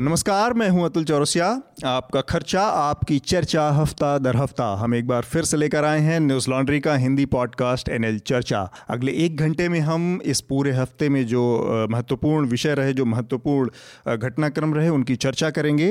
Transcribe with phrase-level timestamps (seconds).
[0.00, 1.46] नमस्कार, मैं हूँ अतुल चौरसिया।
[1.86, 6.20] आपका खर्चा, आपकी चर्चा, हफ़्ता दर हफ़्ता, हम एक बार फिर से लेकर आए हैं
[6.20, 11.08] न्यूज़ लॉन्ड्री का हिंदी पॉडकास्ट एनएल चर्चा। अगले एक घंटे में हम इस पूरे हफ़्ते
[11.08, 15.90] में जो महत्वपूर्ण विषय रहे, जो महत्वपूर्ण घटनाक्रम रहे, उनकी चर्चा करेंगे।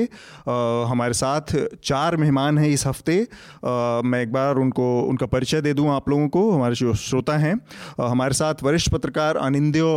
[0.88, 3.20] हमारे साथ चार मेहमान हैं इस हफ़्ते।
[4.04, 7.58] मैं एक बार उनको, उनका परिचय दे दूँ आप लोगों को, हमारे जो श्रोता हैं।
[8.00, 9.90] हमारे साथ वरिष्ठ पत्रकार अनिंद्यो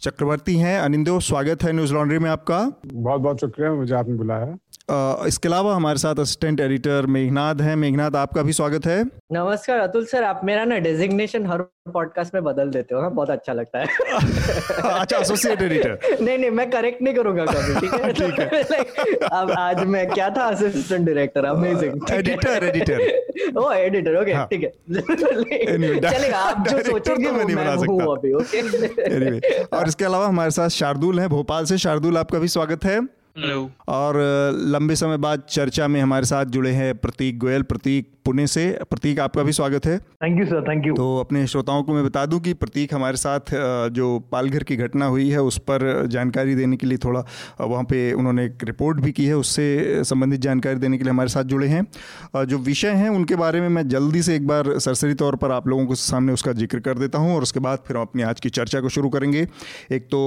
[0.00, 4.58] चक्रवर्ती हैं। अनिंदो, स्वागत है न्यूज़ लॉन्ड्री में आपका। बहुत बहुत शुक्रिया, मुझे आपने बुलाया।
[4.92, 10.04] इसके अलावा हमारे साथ असिस्टेंट एडिटर मेघनाथ है। मेघनाथ आपका भी स्वागत है। नमस्कार अतुल
[10.04, 11.62] सर। आप मेरा ना डेजिग्नेशन हर
[11.94, 13.86] पॉडकास्ट में बदल देते हो हाँ बहुत अच्छा लगता है।
[15.00, 18.12] अच्छा एसोसिएट एडिटर नहीं नहीं मैं करेक्ट नहीं करूँगा कभी ठीक है?
[18.20, 20.44] ठीक है। अब आज मैं क्या था?
[20.44, 27.32] Assistant director amazing editor editor oh editor okay ठीक है। चलेगा आप जो सोचेंगे तो
[27.32, 31.78] मैं नहीं बना सकता। अभी ओके और इसके अलावा हमारे साथ शार्दुल है भोपाल से।
[31.78, 33.00] शार्दुल आपका भी स्वागत है।
[33.38, 34.16] हेलो और
[34.54, 39.20] लंबे समय बाद चर्चा में हमारे साथ जुड़े हैं प्रतीक गोयल। प्रतीक पुणे से। प्रतीक
[39.20, 42.24] आपका भी स्वागत है। Thank you sir thank you तो अपने श्रोताओं को मैं बता
[42.26, 43.50] दूँ कि प्रतीक हमारे साथ
[43.90, 47.24] जो पालघर की घटना हुई है उस पर जानकारी देने के लिए थोड़ा
[47.60, 51.28] वहाँ पे उन्होंने एक रिपोर्ट भी की है उससे संबंधित जानकारी देने के लिए हमारे
[51.28, 55.14] साथ जुड़े हैं। जो विषय हैं उनके बारे में मैं जल्दी से एक बार सरसरी
[55.14, 57.96] तौर पर आप लोगों को सामने उसका ज़िक्र कर देता हूँ और उसके बाद फिर
[57.96, 59.46] हम अपनी आज की चर्चा को शुरू करेंगे।
[59.92, 60.22] एक तो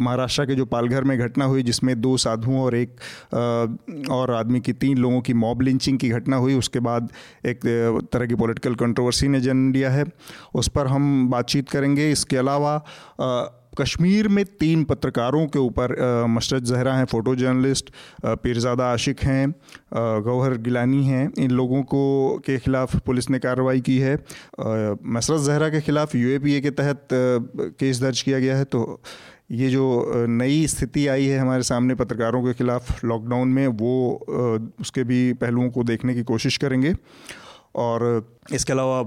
[0.00, 4.72] महाराष्ट्र के जो पालघर में घटना हुई जिसमें दो साधुओं और एक और आदमी की
[4.78, 7.10] तीन लोगों की मॉब लिंचिंग की घटना हुई उसके बाद
[7.46, 7.60] एक
[8.12, 10.04] तरह की पॉलिटिकल कंट्रोवर्सी ने जन्म लिया है।
[10.54, 12.82] उस पर हम बातचीत करेंगे। इसके अलावा
[13.78, 15.94] कश्मीर में तीन पत्रकारों के ऊपर
[16.28, 17.90] मशरत जहरा हैं, फ़ोटो जर्नलिस्ट
[18.24, 19.50] पीरजादा आशिक हैं
[20.24, 24.14] गौहर गिलानी हैं। इन लोगों को, के ख़िलाफ़ पुलिस ने कार्रवाई की है।
[25.06, 29.00] मशरत जहरा के ख़िलाफ़ यूएपीए के तहत केस दर्ज किया गया है। तो
[29.50, 34.26] ये जो नई स्थिति आई है हमारे सामने पत्रकारों के खिलाफ लॉकडाउन में, वो
[34.80, 36.94] उसके भी पहलुओं को देखने की कोशिश करेंगे।
[37.74, 39.00] और इसके अलावा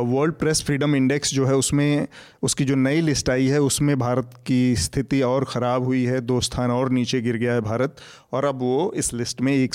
[0.00, 2.08] वर्ल्ड प्रेस फ्रीडम इंडेक्स जो है उसमें,
[2.42, 6.40] उसकी जो नई लिस्ट आई है, उसमें भारत की स्थिति और ख़राब हुई है, दो
[6.40, 7.96] स्थान और नीचे गिर गया है भारत,
[8.32, 9.74] और अब वो इस लिस्ट में एक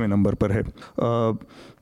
[0.00, 0.62] नंबर पर है।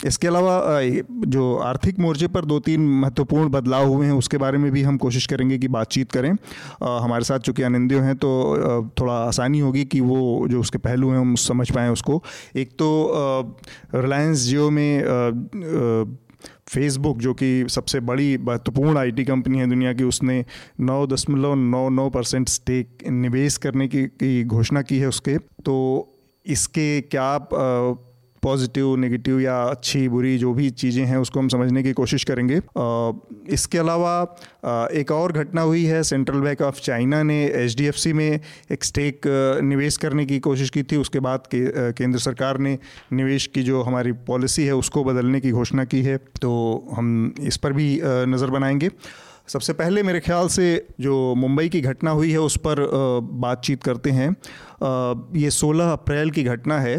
[0.05, 0.81] इसके अलावा
[1.27, 4.97] जो आर्थिक मोर्चे पर दो तीन महत्वपूर्ण बदलाव हुए हैं उसके बारे में भी हम
[4.97, 6.31] कोशिश करेंगे कि बातचीत करें।
[6.83, 8.31] हमारे साथ चूँकि आनंदियों हैं तो
[9.01, 12.23] थोड़ा आसानी होगी कि वो जो उसके पहलू हैं हम समझ पाएँ उसको।
[12.57, 12.89] एक तो
[13.95, 16.17] रिलायंस जियो में
[16.69, 20.45] फेसबुक जो कि सबसे बड़ी महत्वपूर्ण आईटी कंपनी है दुनिया की उसने
[20.81, 25.77] नौ दशमलव नौ नौ परसेंट स्टेक निवेश करने की, की घोषणा की है उसके। तो
[26.47, 27.33] इसके क्या
[28.47, 32.61] पॉजिटिव नेगेटिव या अच्छी बुरी जो भी चीज़ें हैं उसको हम समझने की कोशिश करेंगे।
[33.53, 34.15] इसके अलावा
[34.95, 38.41] एक और घटना हुई है सेंट्रल बैंक ऑफ़ चाइना ने एचडीएफसी में
[38.73, 39.27] एक स्टेक
[39.65, 42.79] निवेश करने की कोशिश की थी। उसके बाद के, केंद्र सरकार ने
[43.13, 46.53] निवेश की जो हमारी पॉलिसी है उसको बदलने की घोषणा की है। तो
[46.93, 48.91] हम इस पर भी नज़र बनाएँगे।
[49.49, 50.67] सबसे पहले मेरे ख्याल से
[51.01, 52.81] जो मुंबई की घटना हुई है उस पर
[53.43, 54.31] बातचीत करते हैं।
[55.37, 56.97] ये 16 अप्रैल की घटना है।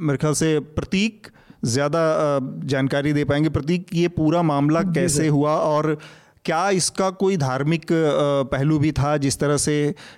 [0.00, 1.26] मेरे ख्याल से प्रतीक
[1.66, 2.02] ज़्यादा
[2.66, 5.96] जानकारी दे पाएँगे। प्रतीक ये पूरा मामला कैसे हुआ और
[6.44, 7.86] क्या इसका कोई धार्मिक
[8.52, 9.74] पहलू भी था जिस तरह से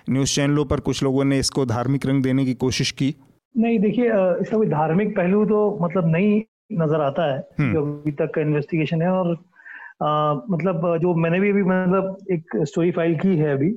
[0.09, 3.15] न्यूज़ चैनलों पर कुछ लोगों ने इसको धार्मिक रंग देने की कोशिश की?
[3.55, 6.41] नहीं देखिए इसका कोई धार्मिक पहलू तो मतलब नहीं
[6.73, 9.35] नज़र आता है हम्म। जो अभी तक का इन्वेस्टिगेशन है और
[10.03, 13.69] आ, मतलब जो मैंने भी अभी मतलब एक स्टोरी फ़ाइल की है अभी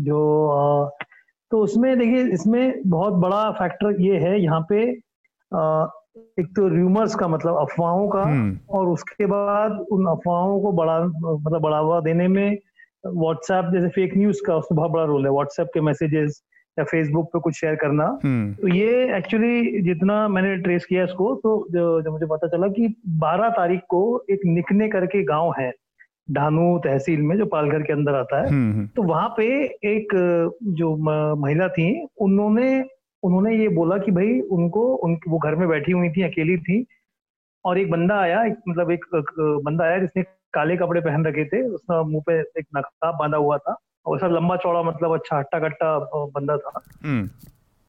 [0.00, 0.88] जो आ,
[1.52, 4.84] तो उसमें देखिए इसमें बहुत बड़ा फैक्टर ये है यहाँ पे
[5.52, 10.98] एक तो रूमर्स का मतलब अफवाहों का हम्म। और उसके बाद उन अफवाहों को बढ़ा
[11.04, 12.58] मतलब बढ़ावा देने में
[13.06, 16.42] व्हाट्सएप जैसे फेक न्यूज़ का उसमें बहुत बड़ा रोल है व्हाट्सएप के मैसेजेस
[16.76, 21.34] या फेसबुक पे कुछ शेयर करना हम्म। तो ये एक्चुअली जितना मैंने ट्रेस किया इसको
[21.34, 22.88] तो जो, जो मुझे पता चला कि
[23.20, 25.72] 12 तारीख को एक निकने करके गाँव है
[26.30, 29.46] ढानू तहसील में जो पालघर के अंदर आता है हम्म, तो वहाँ पे
[29.86, 30.14] एक
[30.78, 30.96] जो
[31.36, 31.88] महिला थी
[32.20, 32.68] उन्होंने
[33.22, 36.84] उन्होंने ये बोला कि भाई उनको उन वो घर में बैठी हुई थी अकेली थी
[37.64, 39.04] और एक बंदा आया एक मतलब एक
[39.64, 40.22] बंदा आया जिसने
[40.54, 43.76] काले कपड़े पहन रखे थे उसका मुँह पे एक नकाब बांधा हुआ था
[44.06, 45.98] और सब लंबा चौड़ा मतलब अच्छा हट्टा कट्टा
[46.34, 47.28] बंदा था हम्म।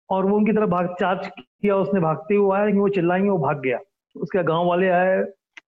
[0.09, 3.37] और वो उनकी तरफ़ भाग चार्ज किया उसने भागते हुए आया लेकिन वो चिल्लाएँगे वो
[3.37, 3.79] भाग गया
[4.15, 5.23] उसके गाँव वाले आए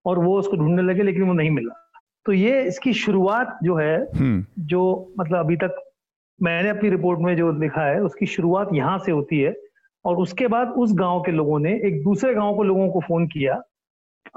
[0.06, 1.74] और वो उसको ढूँढने लगे लेकिन वो नहीं मिला
[2.26, 4.82] तो ये इसकी शुरुआत जो है हम्म। जो
[5.20, 5.82] मतलब अभी तक
[6.40, 9.54] मैंने अपनी रिपोर्ट में जो लिखा है उसकी शुरुआत यहाँ से होती है
[10.06, 13.28] और उसके बाद उस गाँव के लोगों ने एक दूसरे गाँव को लोगों को फ़ोन
[13.28, 13.62] किया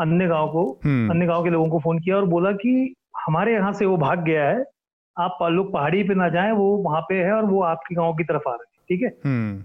[0.00, 2.94] अन्य गाँव को हम्म। अन्य गाँव के लोगों को फ़ोन किया और बोला कि
[3.26, 4.64] हमारे यहाँ से वो भाग गया है
[5.16, 8.24] आप लोग पहाड़ी पे ना जाएँ वो वहाँ पे है और वो आपके गाँव की
[8.24, 9.64] तरफ़ आ रहे हैं ठीक है हम्म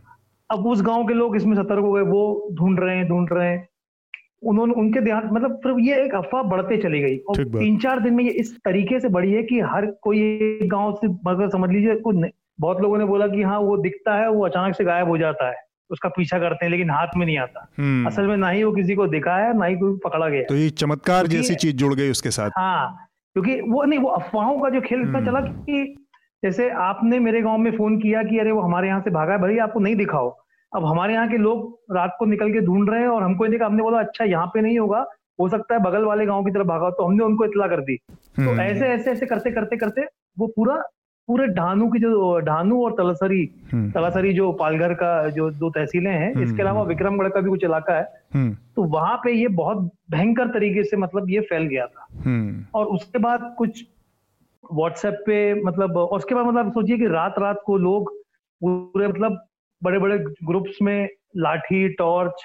[0.50, 3.50] अब उस गाँव के लोग इसमें सतर्क हो गए वो ढूंढ रहे हैं ढूंढ रहे
[3.50, 3.68] हैं
[4.44, 8.14] उन्होंने उनके ध्यान मतलब फिर ये एक अफवाह बढ़ते चली गई। और तीन चार दिन
[8.14, 11.70] में ये इस तरीके से बढ़ी है कि हर कोई एक गाँव से मतलब समझ
[11.70, 12.16] लीजिए कुछ
[12.60, 15.50] बहुत लोगों ने बोला कि हाँ वो दिखता है वो अचानक से गायब हो जाता
[15.50, 18.64] है उसका पीछा करते हैं लेकिन हाथ में नहीं आता। हम्म। असल में ना ही
[18.64, 21.76] वो किसी को दिखा है ना ही कोई पकड़ा गया। तो ये चमत्कार जैसी चीज़
[21.76, 25.26] जुड़ गई उसके साथ। हाँ क्योंकि वो नहीं वो अफवाहों का जो खेल इतना हम्म।
[25.26, 25.96] चला कि
[26.44, 29.40] जैसे आपने मेरे गाँव में फ़ोन किया कि अरे वो हमारे यहाँ से भागा है
[29.40, 30.30] भले आपको नहीं दिखाओ
[30.78, 33.66] अब हमारे यहाँ के लोग रात को निकल के ढूंढ रहे हैं और हमको दिखा
[33.66, 35.06] हमने बोला अच्छा यहाँ पे नहीं होगा।
[35.40, 37.96] हो सकता है बगल वाले गाँव की तरफ़ भागा तो हमने उनको इतला कर दी।
[37.96, 40.06] तो हम्म, ऐसे ऐसे ऐसे करते करते करते
[40.40, 40.76] वो पूरा
[41.28, 43.42] पूरे ढानू की जो ढानू और तलासरी
[43.74, 47.50] हम्म, तलासरी जो पालघर का जो दो तहसीलें हैं हम्म, इसके अलावा। विक्रमगढ़ का भी
[47.50, 49.78] कुछ इलाका है। तो वहाँ पे ये बहुत
[50.12, 52.08] भयंकर तरीके से मतलब ये फैल गया था।
[52.76, 53.84] और उसके बाद कुछ
[54.64, 58.14] व्हाट्सएप पे मतलब और उसके बाद मतलब सोचिए कि रात रात को लोग
[58.62, 59.44] पूरे मतलब
[59.82, 61.08] बड़े बड़े ग्रुप्स में
[61.38, 62.44] लाठी टॉर्च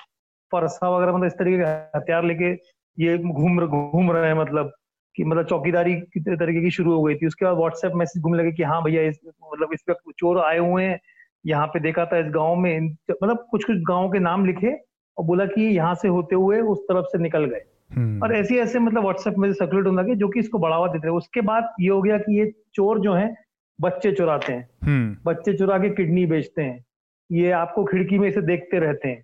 [0.53, 2.53] परसा वगैरह मतलब इस तरीके के हथियार लेके
[2.99, 4.73] ये घूम घूम रहे हैं मतलब
[5.15, 8.53] कि मतलब चौकीदारी तरीके की शुरू हो गई थी। उसके बाद व्हाट्सएप मैसेज घूमने लगे
[8.53, 10.99] कि हाँ भैया इस मतलब इस पे चोर आए हुए हैं
[11.45, 14.73] यहाँ पे देखा था इस गाँव में मतलब कुछ कुछ गाँव के नाम लिखे
[15.17, 18.61] और बोला कि यहाँ से होते हुए उस तरफ़ से निकल गए। हम्म, और ऐसे
[18.61, 21.69] ऐसे मतलब व्हाट्सएप में सर्कुलेट होने लगे जो कि इसको बढ़ावा देते रहे। उसके बाद
[21.81, 23.35] ये हो गया कि ये चोर जो है
[23.79, 26.85] बच्चे चुराते हैं। हम्म, बच्चे चुरा के किडनी बेचते हैं।
[27.33, 29.23] ये आपको खिड़की में से देखते रहते हैं।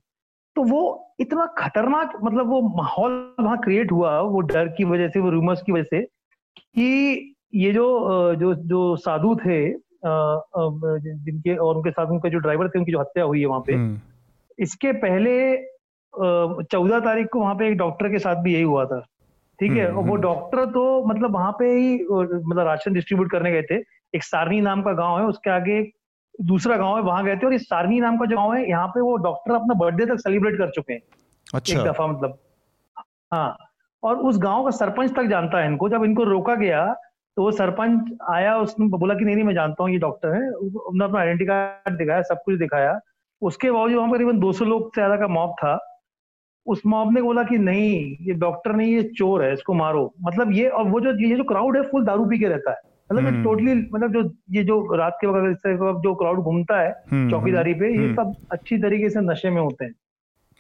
[0.56, 0.80] तो वो
[1.20, 5.62] इतना खतरनाक मतलब वो माहौल वहाँ क्रिएट हुआ वो डर की वजह से वो रूमर्स
[5.62, 6.00] की वजह से
[6.56, 9.58] कि ये जो जो जो साधु थे
[10.04, 13.74] जिनके और उनके साथ उनके जो ड्राइवर थे उनकी जो हत्या हुई है वहाँ पे
[13.74, 13.98] हम्म,
[14.58, 15.34] इसके पहले
[16.64, 19.00] चौदह तारीख को वहाँ पे एक डॉक्टर के साथ भी यही हुआ था।
[19.58, 19.86] ठीक है?
[19.86, 23.62] हम्म, और वो हम्म। डॉक्टर तो मतलब वहाँ पे ही मतलब राशन डिस्ट्रीब्यूट करने गए
[23.62, 23.76] थे।
[24.14, 25.92] एक सारनी नाम का गाँव है उसके आगे एक
[26.38, 28.86] दूसरा गाँव है वहाँ गए थे और इस सारनी नाम का जो गाँव है यहाँ
[28.88, 31.00] पे वो डॉक्टर अपना बर्थडे तक सेलिब्रेट कर चुके हैं।
[31.46, 32.38] अच्छा। एक दफ़ा मतलब।
[33.32, 33.56] हाँ
[34.02, 36.86] और उस गाँव का सरपंच तक जानता है इनको। जब इनको रोका गया
[37.36, 40.48] तो वो सरपंच आया उसने बोला कि नहीं नहीं मैं जानता हूँ ये डॉक्टर है।
[40.50, 42.98] उन्होंने अपना आइडेंटिटी कार्ड दिखाया सब कुछ दिखाया।
[43.42, 45.78] उसके बावजूद वहाँ पर करीबन 200 लोग से ज़्यादा का मॉब था।
[46.66, 50.52] उस मॉब ने बोला कि नहीं ये डॉक्टर नहीं ये चोर है इसको मारो। मतलब
[50.52, 52.80] ये और वो जो ये जो क्राउड है फुल दारू पी के रहता है।
[53.10, 56.38] मतलब हम्म। ये टोटली मतलब जो ये जो रात के वक्त इस तरह जो क्राउड
[56.40, 59.92] घूमता है हम्म, चौकीदारी पे ये हम्म। सब अच्छी तरीके से नशे में होते हैं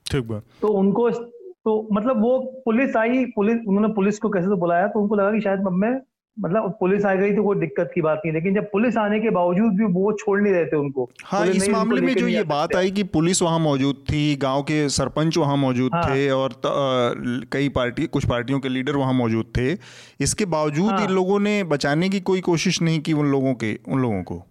[0.06, 4.56] ठीक बात तो उनको तो मतलब वो पुलिस आई पुलिस उन्होंने पुलिस को कैसे तो
[4.56, 5.94] बुलाया तो उनको लगा कि शायद मैं
[6.40, 9.30] मतलब पुलिस आ गई तो कोई दिक्कत की बात नहीं लेकिन जब पुलिस आने के
[9.30, 12.74] बावजूद भी वो छोड़ नहीं रहे थे उनको हाँ इस मामले में जो ये बात
[12.76, 16.66] आई कि पुलिस वहाँ मौजूद थी गाँव के सरपंच वहाँ मौजूद हाँ। थे और त,
[16.66, 19.72] अ, कई पार्टी कुछ पार्टियों के लीडर वहाँ मौजूद थे
[20.20, 23.78] इसके बावजूद हाँ। इन लोगों ने बचाने की कोई कोशिश नहीं की उन लोगों के
[23.88, 24.42] उन लोगों को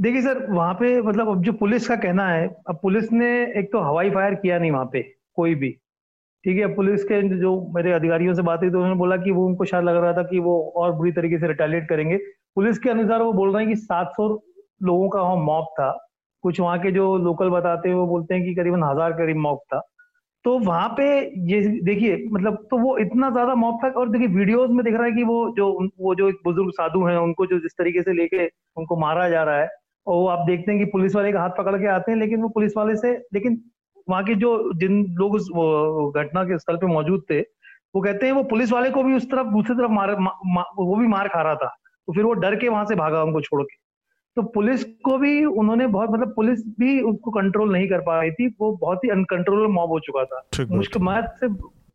[0.00, 3.72] देखिए सर वहाँ पे मतलब अब जो पुलिस का कहना है अब पुलिस ने एक
[3.72, 5.02] तो हवाई फायर किया नहीं वहाँ पे
[5.36, 5.76] कोई भी
[6.44, 9.46] ठीक है, पुलिस के जो मेरे अधिकारियों से बात हुई तो उन्होंने बोला कि वो
[9.46, 12.16] उनको शायद लग रहा था कि वो और बुरी तरीके से रिटेलिएट करेंगे।
[12.56, 14.28] पुलिस के अनुसार वो बोल रहे हैं कि 700
[14.82, 15.90] लोगों का वहाँ मॉब था।
[16.44, 19.58] कुछ वहाँ के जो लोकल बताते हैं, वो बोलते हैं कि करीबन हज़ार करीब मॉब
[19.72, 19.80] था।
[20.44, 21.04] तो वहाँ पे
[21.52, 25.04] ये देखिए मतलब तो वो इतना ज़्यादा मॉब था और देखिए वीडियोस में दिख रहा
[25.04, 25.66] है कि वो जो
[26.00, 28.46] वो जो एक बुज़ुर्ग साधु हैं, उनको जो जिस तरीके से लेके
[28.76, 29.68] उनको मारा जा रहा है
[30.06, 32.42] और वो आप देखते हैं कि पुलिस वाले का हाथ पकड़ के आते हैं, लेकिन
[32.42, 33.60] वो पुलिस वाले से, लेकिन
[34.08, 35.48] वहाँ के जो जिन लोग उस
[36.16, 37.40] घटना के स्थल पे मौजूद थे
[37.94, 40.62] वो कहते हैं वो पुलिस वाले को भी उस तरफ़ दूसरी तरफ़ मार मा, मा,
[40.78, 41.68] वो भी मार खा रहा था।
[42.06, 43.76] तो फिर वो डर के वहाँ से भागा उनको छोड़ के।
[44.36, 48.30] तो पुलिस को भी उन्होंने बहुत मतलब पुलिस भी उसको कंट्रोल नहीं कर पा रही
[48.30, 51.48] थी वो बहुत ही अनकंट्रोलेबल मॉब हो चुका था। मुश्किल से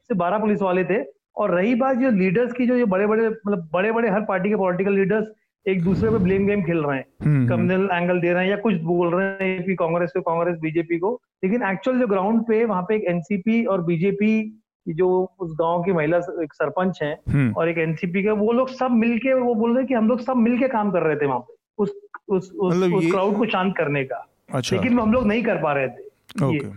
[0.10, 1.04] से बारह पुलिस वाले थे
[1.36, 4.50] और रही बात जो लीडर्स की जो ये बड़े बड़े मतलब बड़े बड़े हर पार्टी
[4.50, 5.28] के पॉलिटिकल लीडर्स
[5.68, 8.52] एक दूसरे पे ब्लेम गेम खेल रहे हैं। हम्म, हम्म, कम्युनल एंगल दे रहे हैं
[8.52, 12.42] या कुछ बोल रहे हैं एपी कांग्रेस को कांग्रेस बीजेपी को। लेकिन एक्चुअल जो ग्राउंड
[12.42, 17.20] पे वहाँ पे एक एनसीपी और बीजेपी जो उस गाँव की महिला एक सरपंच हैं
[17.30, 20.08] हम्म, और एक एनसीपी के वो लोग सब मिलके वो बोल रहे हैं कि हम
[20.08, 21.92] लोग सब मिलके काम कर रहे थे वहाँ पे उस
[22.28, 25.56] उस उस, मतलब उस क्राउड को शांत करने का। अच्छा। लेकिन हम लोग नहीं कर
[25.56, 26.04] पा रहे थे।
[26.46, 26.68] ओके।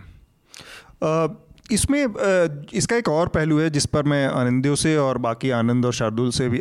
[1.73, 2.01] इसमें
[2.75, 6.31] इसका एक और पहलू है जिस पर मैं आनंदियों से और बाकी आनंद और शार्दुल
[6.31, 6.61] से भी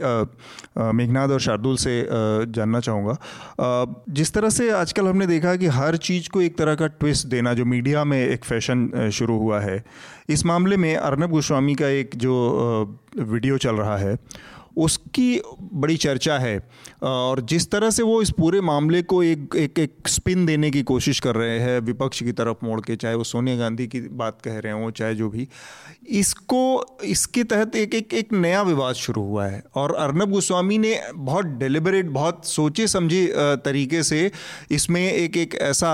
[0.93, 3.17] मेघनाद और शार्दुल से जानना चाहूँगा।
[4.09, 7.53] जिस तरह से आजकल हमने देखा कि हर चीज़ को एक तरह का ट्विस्ट देना,
[7.53, 9.83] जो मीडिया में एक फ़ैशन शुरू हुआ है,
[10.29, 14.17] इस मामले में अर्नब गोस्वामी का एक जो वीडियो चल रहा है
[14.77, 15.41] उसकी
[15.73, 16.57] बड़ी चर्चा है।
[17.03, 20.81] और जिस तरह से वो इस पूरे मामले को एक एक एक स्पिन देने की
[20.83, 24.41] कोशिश कर रहे हैं, विपक्ष की तरफ़ मोड़ के, चाहे वो सोनिया गांधी की बात
[24.45, 25.47] कह रहे हों, चाहे जो भी,
[26.09, 30.99] इसको, इसके तहत एक एक एक नया विवाद शुरू हुआ है। और अर्नब गोस्वामी ने
[31.15, 33.25] बहुत डेलिबरेट बहुत सोचे समझे
[33.65, 34.31] तरीके से
[34.71, 35.91] इसमें एक एक ऐसा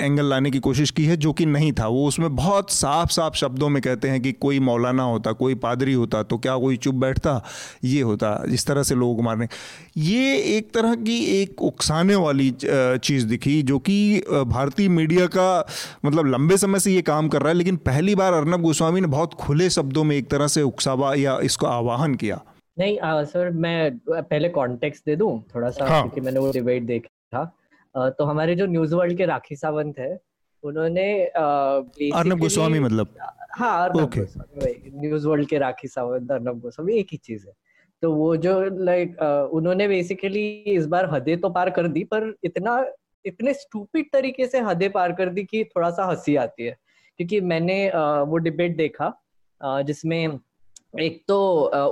[0.00, 3.36] एंगल लाने की कोशिश की है, जो कि नहीं था। वो उसमें बहुत साफ़ साफ़
[3.36, 6.94] शब्दों में कहते हैं कि कोई मौलाना होता, कोई पादरी होता तो क्या कोई चुप
[6.96, 7.42] बैठता?
[7.84, 9.48] ये होता जिस तरह से लोग मारने।
[9.96, 13.96] ये एक तरह की एक उकसाने वाली चीज़ दिखी जो कि
[14.28, 15.66] भारतीय मीडिया का
[16.04, 19.06] मतलब लंबे समय से ये काम कर रहा है लेकिन पहली बार अर्नब गोस्वामी ने
[19.08, 22.40] बहुत खुले शब्दों में एक तरह से उकसावा या इसको आवाहन किया।
[22.78, 26.00] नहीं आ, सर मैं पहले कॉन्टेक्स्ट दे दूँ थोड़ा सा हाँ.
[26.02, 30.18] क्योंकि मैंने वो डिबेट देखा था। तो हमारे जो न्यूज़ वर्ल्ड के राखी सावंत है
[30.62, 33.14] उन्होंने अर्नब गोस्वामी मतलब?
[33.58, 34.10] हाँ अर्नब
[35.02, 37.52] न्यूज़ वर्ल्ड के राखी सावंत अर्नब गोस्वामी एक ही चीज़ है।
[38.02, 39.16] तो वो जो लाइक
[39.54, 42.84] उन्होंने बेसिकली इस बार हदें तो पार कर दी पर इतना
[43.24, 46.76] इतने स्टूपिड तरीके से हदें पार कर दी कि थोड़ा सा हँसी आती है।
[47.18, 47.76] क्योंकि मैंने
[48.28, 49.12] वो डिबेट देखा
[49.60, 50.38] जिसमें
[51.00, 51.36] एक तो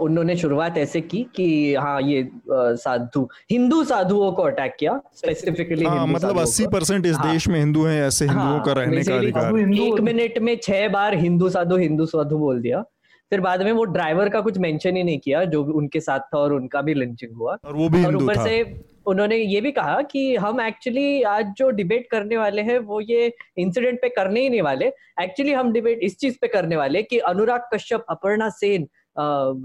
[0.02, 6.06] उन्होंने शुरुआत ऐसे की कि हाँ ये साधु हिंदू साधुओं को अटैक किया स्पेसिफिकली हाँ,
[6.06, 9.16] मतलब अस्सी परसेंट इस हाँ, देश में हिंदू हैं ऐसे हिंदुओं हाँ, का रहने का
[9.16, 12.84] अधिकार। एक मिनट में छह बार हिंदू साधु हिंदू साधु बोल दिया।
[13.30, 16.38] फिर बाद में वो ड्राइवर का कुछ मेंशन ही नहीं किया जो उनके साथ था
[16.38, 18.62] और उनका भी लंचिंग हुआ। और वो भी और ऊपर से
[19.06, 23.32] उन्होंने ये भी कहा कि हम एक्चुअली आज जो डिबेट करने वाले हैं वो ये
[23.58, 24.86] इंसिडेंट पे करने ही नहीं वाले।
[25.22, 28.88] एक्चुअली हम डिबेट इस चीज़ पे करने वाले कि अनुराग कश्यप अपर्णा सेन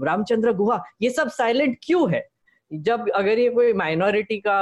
[0.04, 2.26] रामचंद्र गुहा ये सब साइलेंट क्यों है?
[2.70, 4.56] जब अगर ये कोई माइनॉरिटी का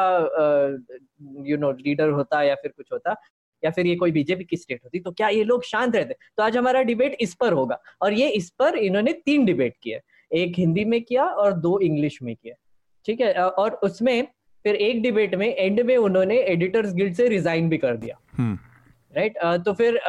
[1.47, 3.15] यू नो लीडर होता या फिर कुछ होता
[3.65, 6.15] या फिर ये कोई बीजेपी की स्टेट होती तो क्या ये लोग शांत रहते?
[6.37, 10.01] तो आज हमारा डिबेट इस पर होगा। और ये इस पर इन्होंने तीन डिबेट किए।
[10.33, 12.55] एक हिंदी में किया और दो इंग्लिश में किया
[13.07, 13.33] ठीक है?
[13.35, 14.27] और उसमें
[14.65, 18.39] फिर एक डिबेट में एंड में उन्होंने एडिटर्स गिल्ड से रिजाइन भी कर दिया। Right
[18.39, 19.65] hmm. right?
[19.65, 20.01] तो फिर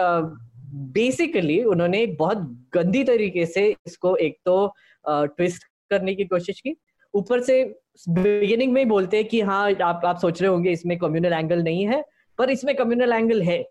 [0.93, 2.37] बेसिकली उन्होंने एक बहुत
[2.73, 4.73] गंदी तरीके से इसको एक तो
[5.05, 6.75] ट्विस्ट करने की कोशिश की।
[7.13, 7.63] ऊपर से
[8.09, 11.63] बिगिनिंग में ही बोलते हैं कि हाँ आप आप सोच रहे होंगे इसमें कम्युनल एंगल
[11.63, 12.03] नहीं है।
[12.39, 13.63] पर इसमें कम्युनल एंगल है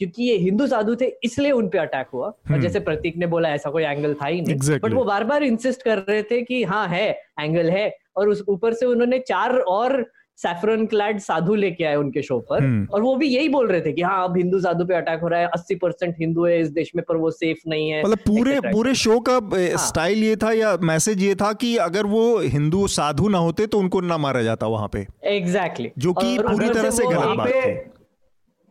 [0.00, 3.26] क्योंकि ये हिंदू साधु थे इसलिए उन पे अटैक हुआ और हम्म। जैसे प्रतीक ने
[3.26, 4.82] बोला ऐसा कोई एंगल था ही नहीं exactly.
[4.82, 7.08] बट वो बार बार इंसिस्ट कर रहे थे कि हाँ है
[7.40, 10.04] एंगल है और उस ऊपर से उन्होंने चार और
[10.38, 13.80] सैफरन क्लैड साधु लेके आए उनके शो पर हम्म। और वो भी यही बोल रहे
[13.80, 16.58] थे कि हाँ अब हिंदू साधु पे अटैक हो रहा है अस्सी परसेंट हिंदू है
[16.60, 19.38] इस देश में पर वो सेफ़ नहीं है मतलब पूरे पूरे शो का
[19.78, 23.66] स्टाइल हाँ। ये था या मैसेज ये था कि अगर वो हिंदू साधु ना होते
[23.66, 25.90] तो उनको ना मारा जाता वहाँ पे एग्जैक्टली exactly.
[25.98, 27.95] जो कि पूरी तरह से गलत बात थी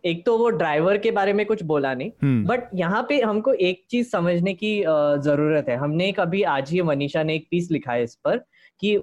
[0.05, 2.11] एक तो वो ड्राइवर के बारे में कुछ बोला नहीं
[2.43, 4.79] बट हम्म। यहाँ पे हमको एक चीज़ समझने की
[5.19, 8.37] ज़रूरत है हमने कभी आज ही मनीषा ने एक पीस लिखा है इस पर
[8.81, 8.95] कि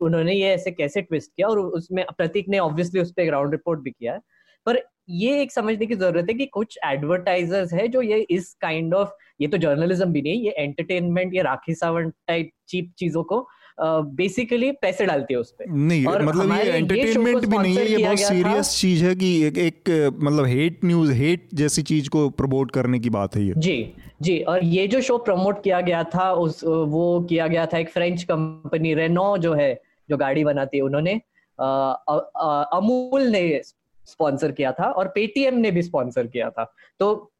[0.00, 3.80] उन्होंने ये ऐसे कैसे ट्विस्ट किया और उसमें प्रतीक ने ऑब्वियसली उस पर ग्राउंड रिपोर्ट
[3.80, 4.20] भी किया है
[4.66, 8.84] पर ये एक समझने की ज़रूरत है कि कुछ एडवर्टाइजर्स है जो ये इस काइंड
[8.84, 12.92] kind ऑफ़ of, ये तो जर्नलिज्म भी नहीं ये एंटरटेनमेंट ये राखी सावंत टाइप चीप
[12.98, 13.46] चीज़ों को
[13.80, 17.98] बेसिकली पैसे डालते हैं उस पर नहीं और मतलब ये एंटरटेनमेंट भी नहीं है ये
[17.98, 19.90] बहुत सीरियस चीज़ है कि एक, एक
[20.22, 24.40] मतलब हेट न्यूज़ हेट जैसी चीज़ को प्रमोट करने की बात है ये। जी जी
[24.42, 28.22] और ये जो शो प्रमोट किया गया था उस वो किया गया था एक फ्रेंच
[28.22, 31.20] कंपनी रेनो जो है जो गाड़ी बनाती है उन्होंने
[31.58, 33.60] अमूल ने
[34.06, 37.31] स्पॉन्सर किया था और पेटीएम ने भी स्पॉन्सर किया था। तो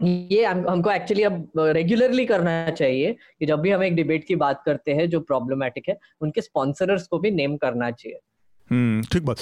[0.00, 4.36] ये हम, हमको एक्चुअली अब रेगुलरली करना चाहिए कि जब भी हम एक डिबेट की
[4.36, 8.18] बात करते हैं जो प्रॉब्लमेटिक है उनके स्पॉन्सरर्स को भी नेम करना चाहिए।
[8.70, 9.38] हम्म ठीक बात।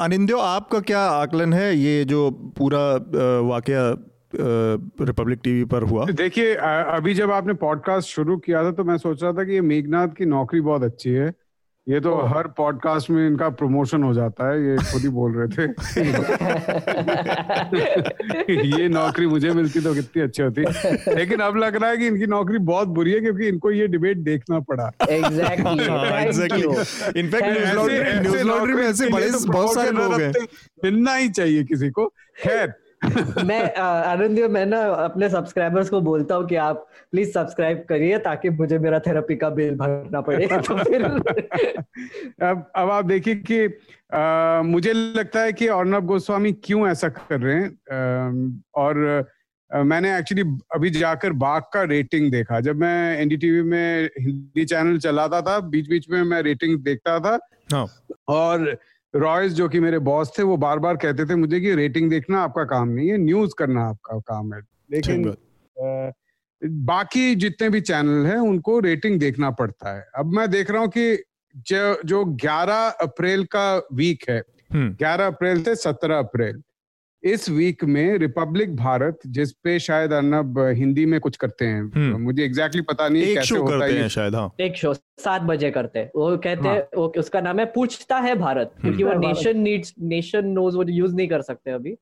[0.00, 2.80] अनिंदो आपका क्या आकलन है ये जो पूरा
[3.48, 3.88] वाकया
[4.34, 6.04] रिपब्लिक टीवी पर हुआ?
[6.06, 9.60] देखिए अभी जब आपने पॉडकास्ट शुरू किया था तो मैं सोच रहा था कि ये
[9.62, 11.32] मेघनाथ की नौकरी बहुत अच्छी है।
[11.88, 15.48] ये तो हर पॉडकास्ट में इनका प्रमोशन हो जाता है ये खुद ही बोल रहे
[15.48, 15.62] थे।
[18.78, 20.62] ये नौकरी मुझे मिलती तो कितनी अच्छी होती।
[21.14, 24.16] लेकिन अब लग रहा है कि इनकी नौकरी बहुत बुरी है क्योंकि इनको ये डिबेट
[24.16, 25.84] देखना पड़ा। एग्जैक्टली
[27.20, 27.48] इनफैक्ट
[28.22, 30.32] न्यूज़ लॉन्ड्री में ऐसे बड़े तो बहुत सारे लोग हैं।
[30.84, 32.06] मिलना ही चाहिए किसी को।
[32.44, 32.74] खैर
[33.44, 38.50] मैं आनंद मैं ना अपने सब्सक्राइबर्स को बोलता हूँ कि आप प्लीज़ सब्सक्राइब करिए ताकि
[38.50, 41.04] मुझे मेरा थेरेपी का बिल भरना पड़े। तो फिर
[42.48, 43.66] अब अब आप देखिए कि
[44.14, 47.70] आ, मुझे लगता है कि अर्णब गोस्वामी क्यों ऐसा कर रहे हैं?
[47.70, 49.24] आ, और
[49.74, 50.42] आ, मैंने एक्चुअली
[50.74, 55.88] अभी जाकर बाघ का रेटिंग देखा। जब मैं एनडीटीवी में हिंदी चैनल चलाता था बीच
[55.88, 57.38] बीच में मैं रेटिंग देखता था
[57.72, 57.86] हाँ.
[58.28, 58.78] और
[59.16, 62.40] रॉयस जो कि मेरे बॉस थे वो बार बार कहते थे मुझे कि रेटिंग देखना
[62.40, 65.36] आपका काम नहीं है न्यूज़ करना आपका काम है। लेकिन
[66.62, 70.88] बाकी जितने भी चैनल हैं उनको रेटिंग देखना पड़ता है। अब मैं देख रहा हूँ
[70.88, 71.24] कि
[71.56, 74.42] जो जो 11 अप्रैल का वीक है
[74.72, 76.62] 11 हम्म। अप्रैल से 17 अप्रैल
[77.24, 82.20] इस वीक में रिपब्लिक भारत जिस पे शायद अर्नब हिंदी में कुछ करते हैं हम्म।
[82.20, 85.70] मुझे एग्जैक्टली exactly पता नहीं एक कैसे होता है शायद हाँ एक शो सात बजे
[85.70, 87.06] करते हैं वो कहते हैं हाँ.
[87.18, 91.14] उसका नाम है पूछता है भारत हम्म। क्योंकि वो नेशन नीड्स नेशन नोज़ वो यूज़
[91.14, 91.96] नहीं कर सकते अभी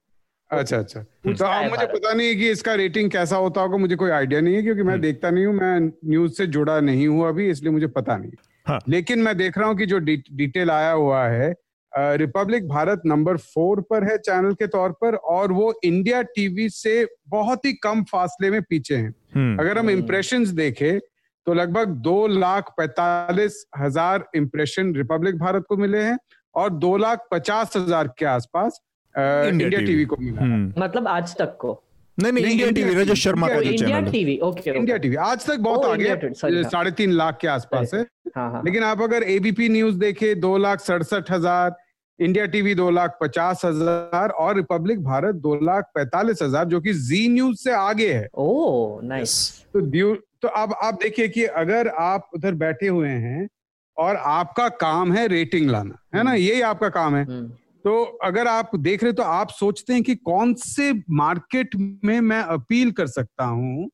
[0.50, 3.96] अच्छा अच्छा तो अब मुझे पता नहीं है कि इसका रेटिंग कैसा होता होगा मुझे
[3.96, 7.06] कोई आइडिया नहीं है क्योंकि मैं हम्म। देखता नहीं हूँ मैं न्यूज़ से जुड़ा नहीं
[7.08, 8.32] हूँ अभी इसलिए मुझे पता नहीं
[8.66, 8.78] हाँ.
[8.88, 11.52] लेकिन मैं देख रहा हूँ कि जो डिटेल आया हुआ है
[11.92, 17.06] रिपब्लिक भारत नंबर फोर पर है चैनल के तौर पर और वो इंडिया टीवी से
[17.28, 20.98] बहुत ही कम फासले में पीछे हैं। हम्म। अगर हम इम्प्रेशन देखें
[21.46, 26.18] तो लगभग दो लाख पैतालीस हज़ार इम्प्रेशन रिपब्लिक भारत को मिले हैं
[26.54, 28.80] और दो लाख पचास हज़ार के आसपास
[29.14, 31.82] इंडिया टीवी को मिला हम्म। मतलब आज तक को?
[32.18, 35.58] नहीं नहीं इंडिया टीवी रजत शर्मा का जो channel TV okay India TV Aaj Tak
[35.60, 38.00] बहुत आगे हाँ। साढ़े तीन लाख के आसपास है।
[38.36, 41.76] हाँ, हाँ। लेकिन आप अगर एबीपी न्यूज़ देखे दो लाख सड़सठ हज़ार
[42.18, 46.92] इंडिया टीवी दो लाख पचास हज़ार और रिपब्लिक भारत दो लाख पैतालीस हज़ार जो कि
[47.00, 49.34] जी न्यूज़ से आगे है ओ नाइस
[49.76, 53.48] तो तो अब आप देखिए कि अगर आप उधर बैठे हुए हैं
[53.96, 57.48] और आपका काम है रेटिंग लाना है ना हम्म। यही आपका काम है हम्म।
[57.84, 62.42] तो अगर आप देख रहे तो आप सोचते हैं कि कौन से मार्केट में मैं
[62.50, 63.88] अपील कर सकता हूँ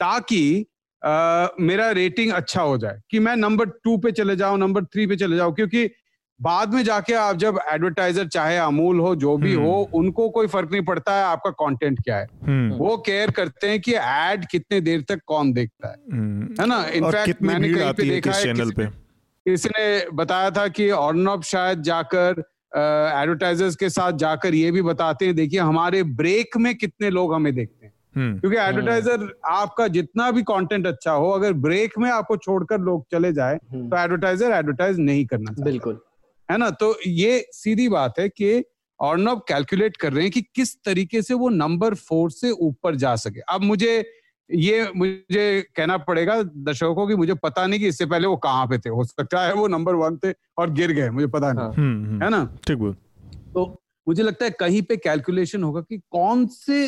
[0.00, 0.66] ताकि
[1.02, 5.06] आ, मेरा रेटिंग अच्छा हो जाए कि मैं नंबर टू पे चले जाऊँ नंबर थ्री
[5.06, 5.88] पे चले जाऊँ क्योंकि
[6.42, 10.46] बाद में जाके आप जब एडवर्टाइजर चाहे अमूल हो जो भी हो हम्म। उनको कोई
[10.46, 14.46] फ़र्क नहीं पड़ता है आपका कंटेंट क्या है। हम्म। वो केयर करते हैं कि एड
[14.46, 16.84] कितने देर तक कौन देखता है। हम्म। है ना?
[16.94, 18.86] इनफैक्ट मैंने कहीं पे देखा है चैनल पे?
[19.46, 22.42] किसी ने बताया था कि ऑर्नब शायद जाकर
[22.76, 27.54] एडवर्टाइजर्स के साथ जाकर ये भी बताते हैं देखिए हमारे ब्रेक में कितने लोग हमें
[27.54, 27.92] देखते हैं।
[28.40, 33.32] क्योंकि एडवर्टाइजर आपका जितना भी कंटेंट अच्छा हो अगर ब्रेक में आपको छोड़कर लोग चले
[33.32, 36.00] जाए तो एडवर्टाइजर एडवर्टाइज नहीं करना बिल्कुल।
[36.50, 38.62] है ना तो ये सीधी बात है कि
[39.00, 43.14] ऑर्नब कैलकुलेट कर रहे हैं कि किस तरीके से वो नंबर फोर से ऊपर जा
[43.16, 43.92] सके अब मुझे
[44.50, 45.44] ये मुझे
[45.76, 49.04] कहना पड़ेगा दर्शकों को मुझे पता नहीं कि इससे पहले वो कहाँ पे थे हो
[49.04, 52.22] सकता है वो नंबर वन थे और गिर गए मुझे पता नहीं हाँ। हम्म, हम्म।
[52.22, 52.94] है ना ठीक बोल
[53.54, 53.64] तो
[54.06, 56.86] मुझे लगता है कहीं पे कैलकुलेशन होगा कि कौन से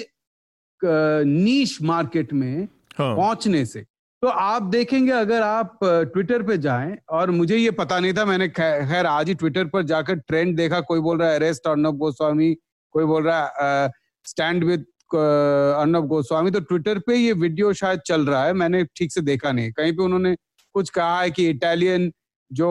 [1.24, 3.84] नीश मार्केट में हाँ। पहुँचने से
[4.22, 8.48] तो आप देखेंगे अगर आप ट्विटर पे जाएँ और मुझे ये पता नहीं था मैंने
[8.48, 12.54] खैर आज ही ट्विटर पर जाकर ट्रेंड देखा कोई बोल रहा है अरेस्ट अर्नब गोस्वामी
[12.94, 13.90] कोई बोल रहा है
[14.24, 19.12] स्टैंड विद अर्नब गोस्वामी तो ट्विटर पे ये वीडियो शायद चल रहा है मैंने ठीक
[19.12, 20.34] से देखा नहीं कहीं पे उन्होंने
[20.74, 22.10] कुछ कहा है कि इटालियन
[22.50, 22.70] जो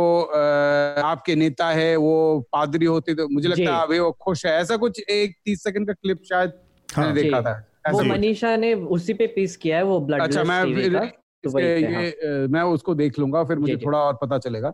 [1.06, 2.16] आपके नेता है वो
[2.52, 5.88] पादरी होते तो मुझे लगता है अभी वो खुश है। ऐसा कुछ एक तीस सेकंड
[5.88, 6.54] का क्लिप शायद
[6.90, 10.44] हाँ, मैंने देखा था। वो मनीषा ने उसी पे पीस किया है वो ब्लड अच्छा
[10.44, 11.10] मैं
[11.43, 14.71] तो ये हाँ। मैं उसको देख लूँगा फिर मुझे थोड़ा और पता चलेगा।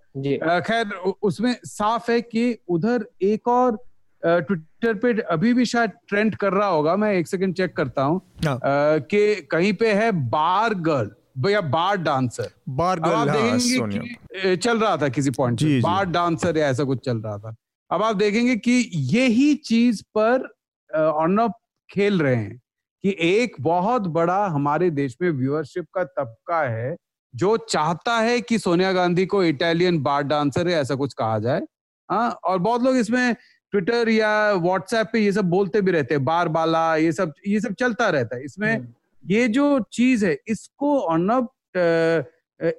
[0.60, 0.89] खैर
[1.21, 3.77] उसमें साफ़ है कि उधर एक और
[4.23, 8.21] ट्विटर पे अभी भी शायद ट्रेंड कर रहा होगा मैं एक सेकंड चेक करता हूँ।
[8.45, 8.60] हाँ।
[8.99, 14.80] कि कहीं पे है बार गर्ल या बार डांसर बार गर्ल आप हाँ, देखेंगे चल
[14.80, 17.56] रहा था किसी पॉइंट बार डांसर या ऐसा कुछ चल रहा था।
[17.91, 20.45] अब आप देखेंगे कि यही चीज़ पर
[20.91, 21.53] अर्नब
[21.89, 22.60] खेल रहे हैं।
[23.08, 26.96] कि एक बहुत बड़ा हमारे देश में व्यूअरशिप का तबका है
[27.34, 31.62] जो चाहता है कि सोनिया गांधी को इटालियन बार डांसर है ऐसा कुछ कहा जाए।
[32.10, 33.36] हाँ और बहुत लोग इसमें
[33.72, 37.60] ट्विटर या व्हाट्सएप पे ये सब बोलते भी रहते हैं बार बाला ये सब ये
[37.60, 38.88] सब चलता रहता है। इसमें हम्म।
[39.24, 41.50] ये जो चीज़ है इसको अर्नब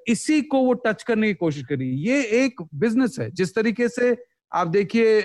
[0.09, 4.17] इसी को वो टच करने की कोशिश करी ये एक बिज़नेस है। जिस तरीके से
[4.53, 5.21] आप देखिए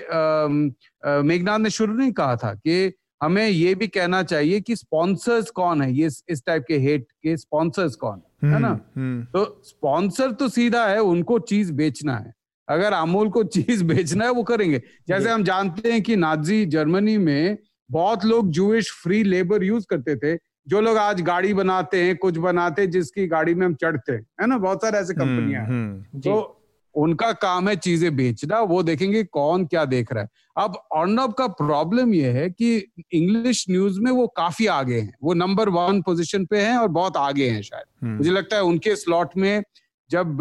[1.04, 5.82] मेघनाथ ने शुरू नहीं कहा था कि हमें ये भी कहना चाहिए कि स्पॉन्सर्स कौन
[5.82, 5.92] है?
[5.92, 8.58] ये इस टाइप के हेट के स्पॉन्सर्स कौन है?
[8.58, 8.68] ना?
[8.68, 12.34] हम्म, हम्म। तो स्पॉन्सर तो सीधा है उनको चीज़ बेचना है।
[12.68, 17.18] अगर अमूल को चीज़ बेचना है वो करेंगे। जैसे हम जानते हैं कि नाजी जर्मनी
[17.18, 17.58] में
[17.90, 22.36] बहुत लोग जूश फ्री लेबर यूज़ करते थे। जो लोग आज गाड़ी बनाते हैं कुछ
[22.38, 24.58] बनाते हैं जिसकी गाड़ी में हम चढ़ते हैं। है ना?
[24.58, 26.63] बहुत सारे ऐसे कंपनियाँ हैं। हम्म, तो
[26.94, 30.28] उनका काम है चीज़ें बेचना वो देखेंगे कौन क्या देख रहा है।
[30.58, 32.76] अब अर्नब का प्रॉब्लम यह है कि
[33.12, 37.16] इंग्लिश न्यूज़ में वो काफ़ी आगे हैं। वो नंबर वन पोजीशन पे हैं और बहुत
[37.16, 39.62] आगे हैं शायद। हम्म। मुझे लगता है उनके स्लॉट में
[40.10, 40.38] जब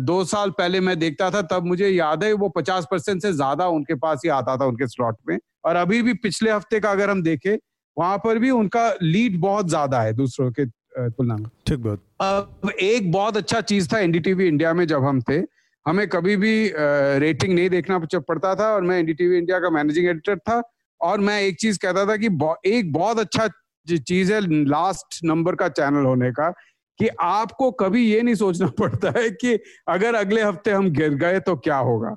[0.00, 3.66] दो साल पहले मैं देखता था तब मुझे याद है वो पचास परसेंट से ज़्यादा
[3.68, 7.10] उनके पास ही आता था उनके स्लॉट में। और अभी भी पिछले हफ़्ते का अगर
[7.10, 7.56] हम देखें
[7.96, 12.70] वहाँ पर भी उनका लीड बहुत ज़्यादा है दूसरों के तुलना में। ठीक बात। अब
[12.72, 15.40] एक बहुत अच्छा चीज़ था एनडीटीवी इंडिया में जब हम थे
[15.86, 16.72] हमें कभी भी
[17.18, 20.62] रेटिंग नहीं देखना पड़ता था और मैं एनडीटीवी इंडिया का मैनेजिंग एडिटर था
[21.00, 22.28] और मैं एक चीज़ कहता था कि
[22.70, 23.48] एक बहुत अच्छा
[23.86, 26.52] चीज़ है लास्ट नंबर का चैनल होने का
[26.98, 31.40] कि आपको कभी ये नहीं सोचना पड़ता है कि अगर अगले हफ़्ते हम गिर गए
[31.40, 32.08] तो क्या होगा?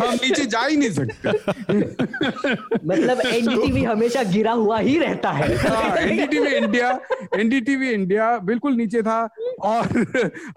[0.00, 1.28] हम नीचे जा ही नहीं सकते।
[2.86, 5.48] मतलब एनडीटीवी हमेशा गिरा हुआ ही रहता है।
[6.02, 6.90] एनडीटीवी इंडिया
[7.34, 9.20] एनडीटीवी इंडिया बिल्कुल नीचे था
[9.62, 9.84] और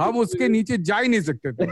[0.02, 1.66] हम उसके नीचे जा ही नहीं सकते थे।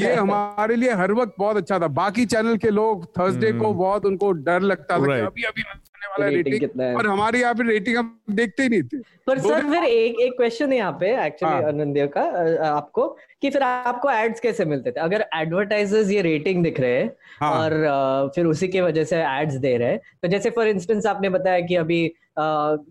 [0.00, 3.78] ये हमारे लिए हर वक्त बहुत अच्छा था। बाकी चैनल के लोग थर्सडे को हम्म।
[3.78, 5.26] बहुत उनको डर लगता था Right.
[5.26, 5.62] अभी अभी
[6.06, 6.94] वाला रेटिंग रेटिंग कितना है?
[6.94, 10.32] और हमारे यहाँ पे रेटिंग हम देखते ही नहीं थे। पर सर फिर एक एक
[10.36, 12.22] क्वेश्चन है यहाँ पे एक्चुअली हाँ। का
[12.68, 13.08] आपको
[13.42, 15.00] कि फिर आपको एड्स कैसे मिलते थे?
[15.00, 19.54] अगर एडवर्टाइजर्स ये रेटिंग दिख रहे हैं हाँ। और फिर उसी के वजह से एड्स
[19.56, 22.04] दे रहे हैं तो जैसे फॉर इंस्टेंस आपने बताया कि अभी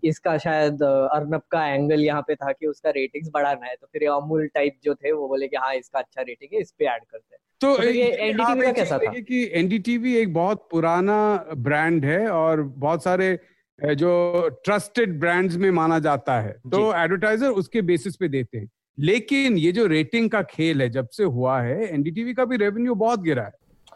[0.03, 4.07] इसका शायद अर्नब का एंगल यहाँ पे था कि उसका रेटिंग्स बढ़ाना है तो फिर
[4.09, 7.03] अमूल टाइप जो थे वो बोले कि हाँ इसका अच्छा रेटिंग है इस पे ऐड
[7.03, 9.11] करते हैं। तो तो आप का कैसा था?
[9.11, 13.39] कि एनडीटीवी एक बहुत पुराना ब्रांड है और बहुत सारे
[13.79, 19.57] जो ट्रस्टेड ब्रांड्स में माना जाता है। तो एडवर्टाइजर उसके बेसिस पे देते हैं। लेकिन
[19.57, 23.21] ये जो रेटिंग का खेल है जब से हुआ है एनडीटीवी का भी रेवेन्यू बहुत
[23.21, 23.51] गिरा है।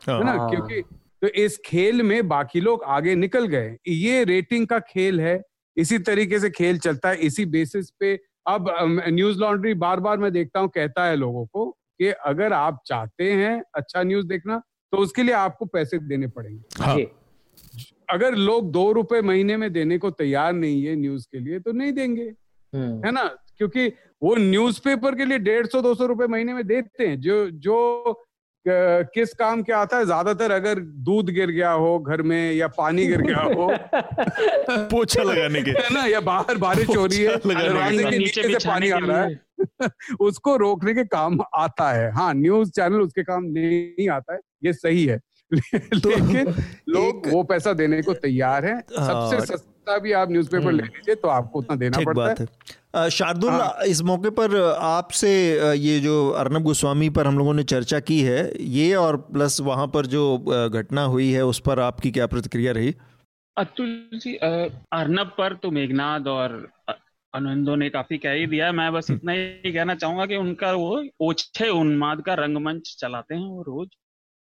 [0.10, 0.32] है ना?
[0.32, 0.82] हाँ। क्योंकि
[1.22, 5.42] तो इस खेल में बाकी लोग आगे निकल गए। ये रेटिंग का खेल है।
[5.78, 8.14] इसी तरीके से खेल चलता है। इसी बेसिस पे
[8.48, 8.70] अब
[9.08, 13.32] न्यूज़ लॉन्ड्री बार बार मैं देखता हूँ कहता है लोगों को कि अगर आप चाहते
[13.32, 14.62] हैं अच्छा न्यूज़ देखना
[14.94, 16.98] तो उसके लिए आपको पैसे देने पड़ेंगे। हाँ।
[18.10, 21.72] अगर लोग दो रुपए महीने में देने को तैयार नहीं है न्यूज़ के लिए तो
[21.72, 22.24] नहीं देंगे।
[22.74, 23.24] हम्म, है ना?
[23.58, 23.88] क्योंकि
[24.24, 28.24] वो न्यूज़पेपर के लिए डेढ़ सौ दो सौ रुपए महीने में देते हैं। जो जो
[28.66, 33.06] किस काम के आता है ज़्यादातर अगर दूध गिर गया हो घर में या पानी
[33.08, 33.68] गिर गया हो
[34.92, 36.06] पोछा लगाने के है ना?
[36.06, 39.40] या बाहर बारिश हो रही है दरवाजे के नीचे से पानी आ रहा है।
[40.20, 44.74] उसको रोकने के काम आता है। हाँ न्यूज़ चैनल उसके काम नहीं आता है ये
[44.74, 45.20] सही है।
[45.54, 46.54] लेकिन
[46.90, 51.16] लोग वो पैसा देने को तैयार हैं। हाँ। सबसे सस्ता भी आप न्यूज़पेपर ले लीजिए
[51.16, 52.48] तो आपको उतना देना पड़ता है।
[52.96, 55.32] है। शार्दुल हाँ। इस मौके पर आपसे
[55.78, 59.88] ये जो अर्नब गोस्वामी पर हम लोगों ने चर्चा की है ये और प्लस वहाँ
[59.88, 60.38] पर जो
[60.74, 62.96] घटना हुई है उस पर आपकी क्या प्रतिक्रिया रही?
[63.58, 66.68] अतुल जी अर्नब पर तो मेघनाद और
[67.34, 71.04] अ, ने काफ़ी कह ही दिया। मैं बस इतना ही कहना चाहूँगा कि उनका वो
[71.22, 73.88] ओछे उन्माद का रंगमंच चलाते हैं वो रोज।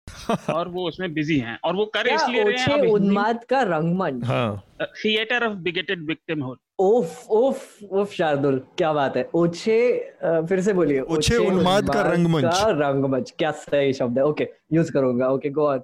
[0.50, 4.24] और वो उसमें बिज़ी हैं। और वो कर इसलिए रहे हैं उन्माद का रंगमंच?
[4.24, 10.72] हाँ। Theatre of bigoted victimhood of of of Shardul क्या बात है। ओछे फिर से
[10.72, 15.50] बोलिए। ओछे उन्माद का रंगमंच। का रंगमंच। क्या सही शब्द है। ओके यूज़ करूँगा। ओके
[15.50, 15.78] गो ऑन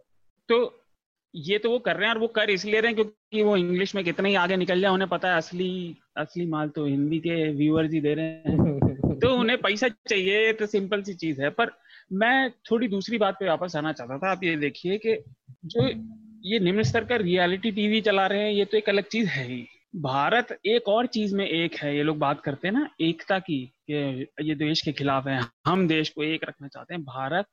[0.48, 0.77] तो
[1.34, 3.94] ये तो वो कर रहे हैं और वो कर इसलिए रहे हैं क्योंकि वो इंग्लिश
[3.94, 7.52] में कितने ही आगे निकल जाए उन्हें पता है असली असली माल तो हिंदी के
[7.52, 11.70] व्यूअर्स ही दे रहे हैं। तो उन्हें पैसा चाहिए तो सिंपल सी चीज़ है। पर
[12.12, 15.24] मैं थोड़ी दूसरी बात पे वापस आना चाहता था आप ये देखिए कि
[15.64, 15.88] जो
[16.44, 19.46] ये निम्न स्तर का रियलिटी टीवी चला रहे हैं ये तो एक अलग चीज़ है
[19.48, 23.38] ही। भारत एक और चीज़ में एक है ये लोग बात करते हैं ना एकता
[23.38, 27.46] की कि ये देश के खिलाफ है हम देश को एक रखना चाहते हैं। भारत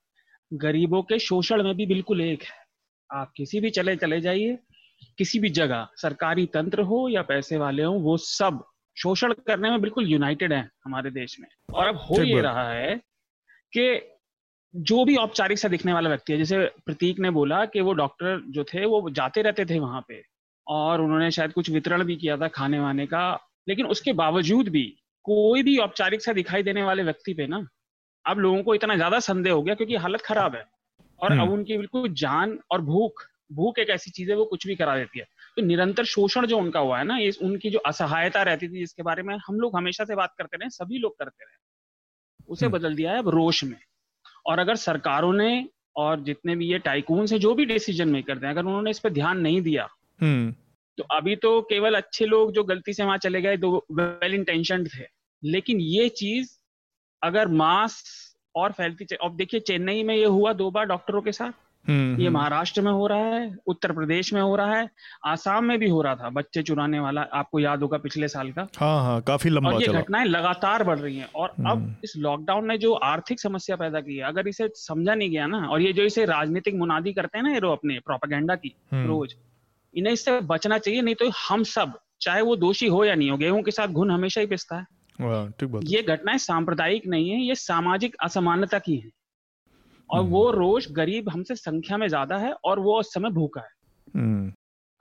[0.53, 2.64] गरीबों के शोषण में भी बिल्कुल एक है।
[3.09, 4.57] आप किसी भी चले चले जाइए
[5.17, 8.63] किसी भी जगह सरकारी तंत्र हो या पैसे वाले हो वो सब
[8.97, 12.95] शोषण करने में बिल्कुल यूनाइटेड है हमारे देश में। और अब हो ये रहा है
[13.73, 14.11] कि
[14.75, 18.41] जो भी औपचारिक सा दिखने वाला व्यक्ति है जैसे प्रतीक ने बोला कि वो डॉक्टर
[18.49, 20.21] जो थे वो जाते रहते थे वहाँ पे
[20.67, 23.25] और उन्होंने शायद कुछ वितरण भी किया था खाने वाने का
[23.69, 24.83] लेकिन उसके बावजूद भी
[25.23, 27.67] कोई भी औपचारिक सा दिखाई देने वाले व्यक्ति पे ना
[28.25, 30.74] अब लोगों को इतना ज़्यादा संदेह हो गया क्योंकि हालत खराब है।
[31.19, 34.67] और अब हम्म। उनकी बिल्कुल जान और भूख भूख एक ऐसी चीज़ है वो कुछ
[34.67, 35.25] भी करा देती है
[35.57, 39.03] तो निरंतर शोषण जो उनका हुआ है ना ये उनकी जो असहायता रहती थी जिसके
[39.03, 41.57] बारे में हम लोग हमेशा से बात करते रहे सभी लोग करते रहे
[42.49, 43.77] उसे हम्म। बदल दिया है अब रोष में
[44.45, 48.47] और अगर सरकारों ने और जितने भी ये टाइकून से जो भी डिसीज़न मेकर थे
[48.47, 49.87] अगर उन्होंने इस पर ध्यान नहीं दिया
[50.19, 50.53] हम्म
[50.97, 54.85] तो अभी तो केवल अच्छे लोग जो गलती से वहाँ चले गए दो वेल इंटेंशन
[54.87, 55.05] थे
[55.43, 56.57] लेकिन ये चीज़
[57.21, 58.03] अगर मास
[58.55, 61.51] और फैलती अब देखिए चेन्नई में ये हुआ दो बार डॉक्टरों के साथ
[61.87, 64.89] हम्म ये हम्म। महाराष्ट्र में हो रहा है उत्तर प्रदेश में हो रहा है
[65.25, 68.67] आसाम में भी हो रहा था बच्चे चुराने वाला आपको याद होगा पिछले साल का
[68.77, 72.13] हाँ हाँ काफ़ी लंबा और ये घटनाएँ लगातार बढ़ रही हैं और अब हम्म। इस
[72.17, 75.81] लॉकडाउन ने जो आर्थिक समस्या पैदा की है अगर इसे समझा नहीं गया ना और
[75.81, 79.35] ये जो इसे राजनीतिक मुनादी करते हैं ना ये अपने प्रोपागेंडा की। रोज
[79.93, 83.37] इन्हें इससे बचना चाहिए नहीं तो हम सब चाहे वो दोषी हो या नहीं हो
[83.37, 84.85] गेहूँ के साथ घुन हमेशा ही पिसता है
[85.19, 89.09] ये घटनाएँ सांप्रदायिक नहीं है ये सामाजिक असमानता की है।
[90.09, 93.61] और हम्म। वो रोज गरीब हमसे संख्या में ज़्यादा है और वो उस समय भूखा
[93.61, 94.51] है। हम्म।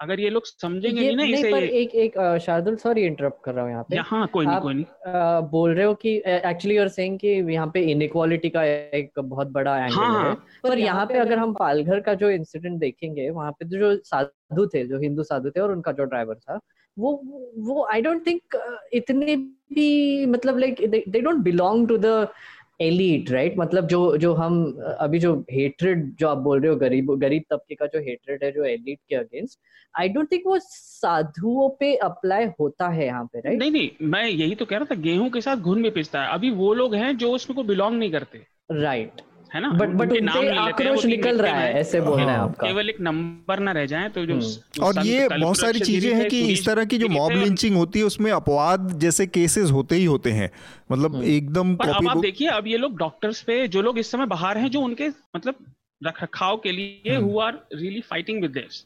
[0.01, 3.55] अगर ये लोग समझेंगे ये नहीं नहीं इसे पर एक एक शार्दुल सॉरी इंटरप्ट कर
[3.55, 6.77] रहा हूँ यहाँ पे। यहाँ कोई नहीं कोई नहीं। अ, बोल रहे हो कि एक्चुअली
[6.77, 10.79] यूर सेइंग कि यहाँ पे इनइक्वालिटी का एक बहुत बड़ा एंगल हाँ, है। हाँ। पर
[10.79, 14.99] यहाँ पे अगर हम पालघर का जो इंसिडेंट देखेंगे वहाँ पे जो साधु थे जो
[14.99, 16.59] हिंदू साधु थे और उनका जो ड्राइवर था
[16.99, 17.13] वो
[17.59, 18.57] वो आई डोंट थिंक
[18.93, 22.29] इतने भी मतलब like they don't belong to the
[22.81, 24.55] elite right मतलब जो जो हम
[24.99, 28.51] अभी जो हेट्रेड जो आप बोल रहे हो गरीब गरीब तबके का जो हेट्रेड है
[28.53, 29.59] जो एलिट के अगेंस्ट
[29.99, 34.25] आई डोंट थिंक वो साधुओं पे अप्लाई होता है यहाँ पे राइट नहीं नहीं मैं
[34.25, 36.95] यही तो कह रहा था गेहूँ के साथ घुन में पिसता है। अभी वो लोग
[36.95, 39.34] हैं जो उसमें को बिलोंग नहीं करते। Right right.
[39.55, 42.89] है ना बट बट उनपे आक्रोश निकल रहा है ऐसे बोलना है हाँ। आपका केवल
[42.91, 46.41] एक नंबर ना रह जाए तो जो हम्म। और ये बहुत सारी चीज़ें हैं कि
[46.53, 50.31] इस तरह की जो मॉब लिंचिंग होती है उसमें अपवाद जैसे केसेस होते ही होते
[50.33, 50.51] हैं
[50.93, 54.27] मतलब हम्म। एकदम अब आप देखिए अब ये लोग डॉक्टर्स पे जो लोग इस समय
[54.27, 55.65] बाहर हैं जो उनके मतलब
[56.03, 58.85] रख रखाव के लिए who are really fighting with this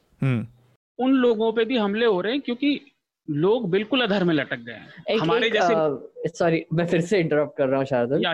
[0.98, 2.80] उन लोगों पे भी हमले हो रहे हैं क्योंकि
[3.28, 7.68] लोग बिल्कुल अधर में लटक गए हैं। हमारे जैसे सॉरी मैं फिर से इंटरप्ट कर
[7.68, 8.24] रहा हूँ शारदुल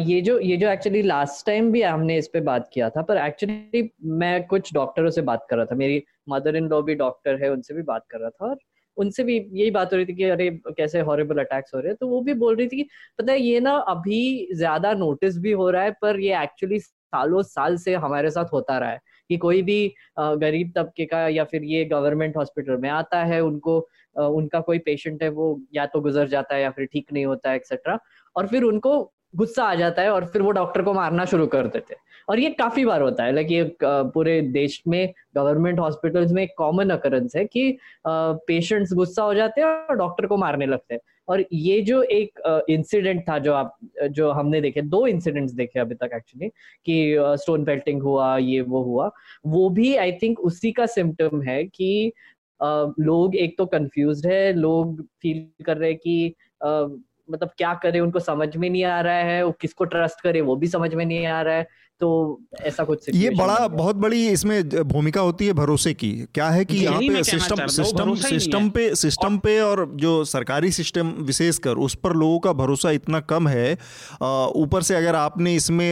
[0.00, 3.16] ये जो ये जो एक्चुअली लास्ट टाइम भी हमने इस पे बात किया था पर
[3.16, 3.88] एक्चुअली
[4.18, 7.50] मैं कुछ डॉक्टरों से बात कर रहा था। मेरी मदर इन लॉ भी डॉक्टर है
[7.52, 8.58] उनसे भी बात कर रहा था और
[8.96, 11.96] उनसे भी यही बात हो रही थी कि अरे कैसे हॉरेबल अटैक्स हो रहे हैं।
[12.00, 12.88] तो वो भी बोल रही थी कि
[13.18, 17.42] पता है ये ना अभी ज़्यादा नोटिस भी हो रहा है पर ये एक्चुअली सालों
[17.42, 21.62] साल से हमारे साथ होता रहा है। कि कोई भी गरीब तबके का या फिर
[21.64, 23.78] ये गवर्नमेंट हॉस्पिटल में आता है उनको
[24.16, 27.50] उनका कोई पेशेंट है, वो या तो गुजर जाता है या फिर ठीक नहीं होता
[27.50, 27.98] है एक्सेट्रा
[28.36, 31.66] और फिर उनको गुस्सा आ जाता है और फिर वो डॉक्टर को मारना शुरू कर
[31.66, 36.32] देते हैं। और ये काफ़ी बार होता है लाइक ये पूरे देश में गवर्नमेंट हॉस्पिटल्स
[36.32, 40.66] में एक कॉमन अकरेंस है कि पेशेंट्स गुस्सा हो जाते हैं और डॉक्टर को मारने
[40.66, 43.76] लगते हैं। और ये जो एक इंसिडेंट था जो आप,
[44.10, 46.48] जो हमने देखे, दो इंसिडेंट्स देखे अभी तक एक्चुअली
[46.86, 49.10] कि स्टोन पेल्टिंग हुआ, ये वो हुआ,
[49.46, 52.12] वो भी आई थिंक उसी का सिम्टम है कि
[53.00, 56.34] लोग एक तो कंफ्यूज है, लोग फील कर रहे हैं कि
[57.30, 60.56] मतलब क्या करे, उनको समझ में नहीं आ रहा है, वो किसको ट्रस्ट करे, वो
[60.56, 61.66] भी समझ में नहीं आ रहा है।
[62.02, 62.08] तो
[62.62, 66.76] ऐसा कुछ ये बड़ा बहुत बड़ी इसमें भूमिका होती है भरोसे की। क्या है कि
[66.76, 72.14] यहाँ पे सिस्टम सिस्टम सिस्टम पे सिस्टम पे और जो सरकारी सिस्टम विशेषकर उस पर
[72.16, 73.72] लोगों का भरोसा इतना कम है
[74.56, 75.88] ऊपर से अगर आपने इसमें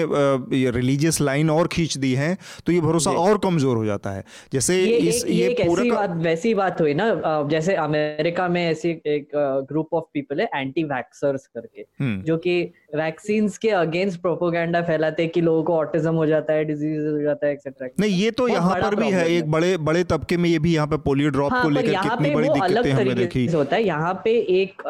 [0.72, 4.80] रिलीजियस लाइन और खींच दी है तो ये भरोसा और कमज़ोर हो जाता है। जैसे
[4.80, 7.06] ये, इस ये, ये पूरा बात वैसी बात हुई ना
[7.50, 9.30] जैसे अमेरिका में ऐसी एक
[9.68, 12.60] ग्रुप ऑफ़ पीपल है एंटी वैक्सर्स करके हम्म। जो कि
[12.96, 17.46] वैक्सीन के अगेंस्ट प्रोपोगेंडा फैलाते कि लोगों को ऑटिज्म हो जाता है डिज़ीज़ हो जाता
[17.46, 20.58] है एक्सेट्रा नहीं ये तो यहाँ पर भी है एक बड़े बड़े तबके में ये
[20.58, 23.82] भी यहाँ पे पोलियो ड्रॉप हाँ, को लेकर कितनी बड़ी दिक्कतें हमने देखी। होता है।
[23.84, 24.32] यहाँ पे
[24.62, 24.82] एक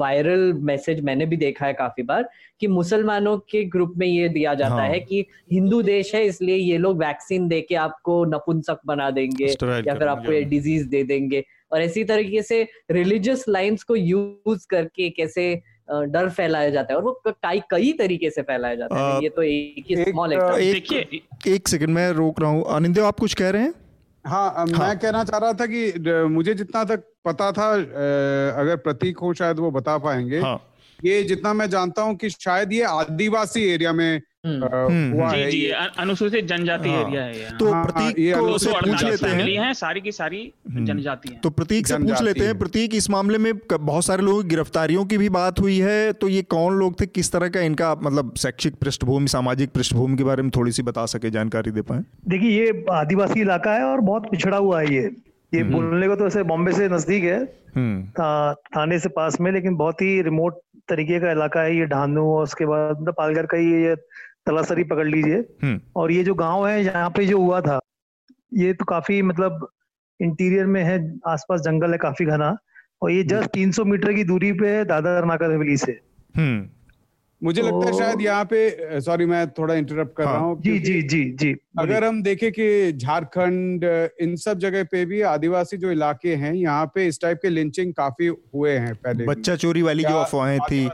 [0.00, 2.28] वायरल मैसेज मैंने भी देखा है काफ़ी बार
[2.60, 4.88] कि मुसलमानों के ग्रुप में ये दिया जाता हाँ.
[4.88, 9.46] है कि हिंदू देश है इसलिए ये लोग वैक्सीन दे के आपको नपुंसक बना देंगे
[9.46, 14.66] या फिर आपको ये डिज़ीज़ दे देंगे। और इसी तरीके से रिलीजियस लाइंस को यूज़
[14.70, 15.44] करके कैसे
[15.88, 19.42] डर फैलाया जाता है और वो कई कई तरीके से फैलाया जाता है। ये तो
[19.42, 23.62] एक ही स्मॉल देखिए एक सेकंड मैं रोक रहा हूँ। अनिंदे आप कुछ कह रहे
[23.62, 23.74] हैं?
[24.24, 29.18] हाँ, हाँ। मैं कहना चाह रहा था कि मुझे जितना तक पता था अगर प्रतीक
[29.18, 30.60] हो शायद वो बता पाएँगे। हाँ.
[31.00, 35.66] ये जितना मैं जानता हूँ कि शायद ये आदिवासी एरिया में हम्म। हम्म। है जी
[35.98, 40.40] अनुसूचित जनजाति हाँ। एरिया है तो प्रतीक को से पूछ लेते हैं। सारी की सारी
[40.70, 44.42] हम्म। जनजाति तो प्रतीक से पूछ लेते हैं। प्रतीक इस मामले में बहुत सारे लोगों
[44.42, 47.06] की गिरफ्तारियों की भी बात हुई है। तो ये कौन लोग थे?
[47.08, 51.06] किस तरह का इनका मतलब शैक्षिक पृष्ठभूमि सामाजिक पृष्ठभूमि के बारे में थोड़ी सी बता
[51.06, 52.02] सके जानकारी दे पाए?
[52.28, 55.10] देखिए ये आदिवासी इलाका है और बहुत पिछड़ा हुआ है ये।
[55.52, 59.76] ये बोलने को तो ऐसे बॉम्बे से नज़दीक है। था, थाने से पास में लेकिन
[59.76, 63.56] बहुत ही रिमोट तरीके का इलाका है ये ढानू और उसके बाद मतलब पालघर का
[63.56, 63.94] ही ये
[64.46, 67.78] तलासरी पकड़ लीजिए। हम्म। और ये जो गाँव है यहाँ पे जो हुआ था
[68.52, 69.66] ये तो काफ़ी मतलब
[70.20, 72.56] इंटीरियर में है आसपास जंगल है काफ़ी घना
[73.02, 75.98] और ये जस्ट 300 मीटर की दूरी पे है दादर नाकर हवेली से।
[76.36, 76.68] हम्म।
[77.42, 80.60] मुझे तो, लगता है शायद यहाँ पे सॉरी मैं थोड़ा इंटरप्ट कर हाँ, रहा हूँ
[80.62, 83.84] जी जी जी जी। अगर हम देखें कि झारखंड
[84.20, 87.92] इन सब जगह पे भी आदिवासी जो इलाके हैं यहाँ पे इस टाइप के लिंचिंग
[87.94, 90.84] काफ़ी हुए हैं पहले बच्चा चोरी वाली जो अफवाहें थी।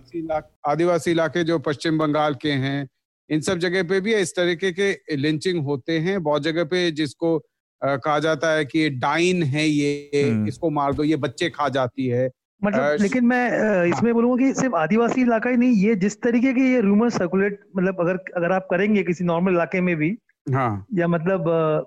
[0.68, 2.88] आदिवासी इलाके जो पश्चिम बंगाल के हैं
[3.30, 7.38] इन सब जगह पे भी इस तरीके के लिंचिंग होते हैं। बहुत जगह पे जिसको
[7.82, 12.06] कहा जाता है कि डाइन है ये हम्म। इसको मार दो ये बच्चे खा जाती
[12.06, 12.28] है।
[12.64, 16.52] मतलब आ, लेकिन मैं इसमें बोलूँगा कि सिर्फ़ आदिवासी इलाका ही नहीं ये जिस तरीके
[16.52, 20.86] के ये रूमर सर्कुलेट मतलब अगर अगर आप करेंगे किसी नॉर्मल इलाके में भी हाँ।
[20.94, 21.44] या मतलब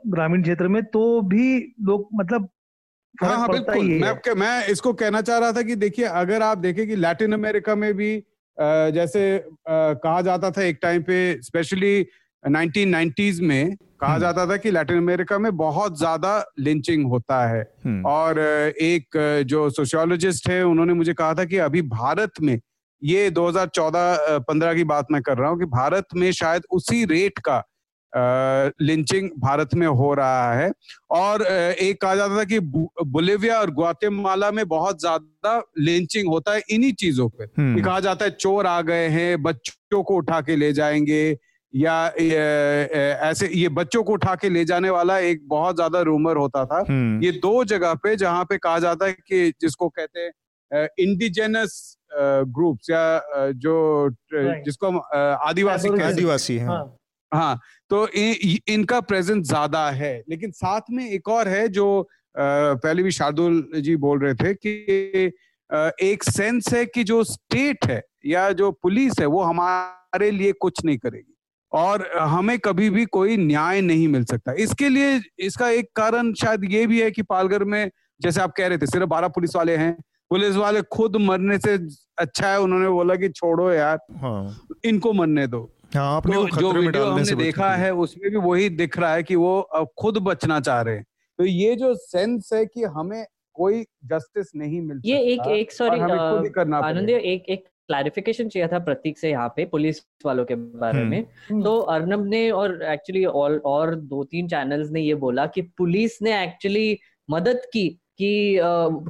[0.07, 2.49] ग्रामीण क्षेत्र में तो भी लोग मतलब
[3.21, 6.87] हाँ हाँ बिल्कुल। मैं मैं इसको कहना चाह रहा था कि देखिए अगर आप देखें
[6.87, 8.11] कि लैटिन अमेरिका में भी
[8.91, 9.21] जैसे
[9.69, 12.05] कहा जाता था एक टाइम पे स्पेशली
[12.43, 17.61] 1990s में कहा हम्म। जाता था कि लैटिन अमेरिका में बहुत ज़्यादा लिंचिंग होता है
[17.85, 22.59] हम्म। और एक जो सोशियोलॉजिस्ट है उन्होंने मुझे कहा था कि अभी भारत में
[23.01, 27.63] ये 2014-15 की बात मैं कर रहा हूँ कि भारत में शायद उसी रेट का
[28.13, 30.71] लिंचिंग भारत में हो रहा है।
[31.11, 36.61] और एक कहा जाता था कि बोलिविया और ग्वाटेमाला में बहुत ज़्यादा लिंचिंग होता है
[36.69, 40.55] इन्हीं चीज़ों पे। हम्म। कहा जाता है चोर आ गए हैं बच्चों को उठा के
[40.55, 41.37] ले जाएँगे
[41.73, 41.95] या
[43.29, 46.83] ऐसे ये बच्चों को उठा के ले जाने वाला एक बहुत ज़्यादा रूमर होता था।
[46.89, 51.97] हम्म। ये दो जगह पे जहाँ पे कहा जाता है कि जिसको कहते हैं इंडिजेनस
[52.13, 55.01] ग्रुप्स या जो जिसको हम
[55.41, 56.83] आदिवासी आदिवासी है। हाँ,
[57.31, 57.59] हाँ
[57.91, 63.11] तो इ, इनका प्रेजेंस ज़्यादा है। लेकिन साथ में एक और है जो पहले भी
[63.11, 65.31] शार्दुल जी बोल रहे थे कि
[66.05, 70.83] एक सेंस है कि जो स्टेट है या जो पुलिस है वो हमारे लिए कुछ
[70.85, 71.33] नहीं करेगी।
[71.71, 76.63] और हमें कभी भी कोई न्याय नहीं मिल सकता। इसके लिए इसका एक कारण शायद
[76.71, 77.89] ये भी है कि पालघर में
[78.21, 79.93] जैसे आप कह रहे थे सिर्फ़ बारह पुलिस वाले हैं
[80.31, 81.77] पुलिस वाले खुद मरने से
[82.17, 86.71] अच्छा है उन्होंने बोला कि छोड़ो यार हाँ। इनको मरने दो। हाँ, आपने तो जो
[86.71, 90.81] वीडियो हमने देखा है उसमें भी वही दिख रहा है कि वो खुद बचना चाह
[90.81, 91.05] रहे हैं।
[91.39, 95.99] तो ये जो सेंस है कि हमें कोई जस्टिस नहीं मिलता ये एक एक सॉरी
[95.99, 101.09] आनंद एक एक क्लैरिफिकेशन चाहिए था प्रतीक से यहाँ पे पुलिस वालों के बारे हम्म।
[101.09, 105.45] में। हम्म। तो अर्नब ने और एक्चुअली और और दो तीन चैनल्स ने ये बोला
[105.45, 106.97] कि पुलिस ने एक्चुअली
[107.29, 108.59] मदद की कि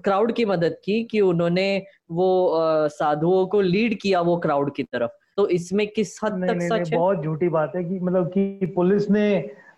[0.04, 2.50] क्राउड की मदद की कि उन्होंने वो
[2.90, 6.98] साधुओं को लीड किया वो क्राउड की तरफ़। तो इसमें किस हद तक सच है
[6.98, 9.26] बहुत झूठी बात है कि मतलब कि पुलिस ने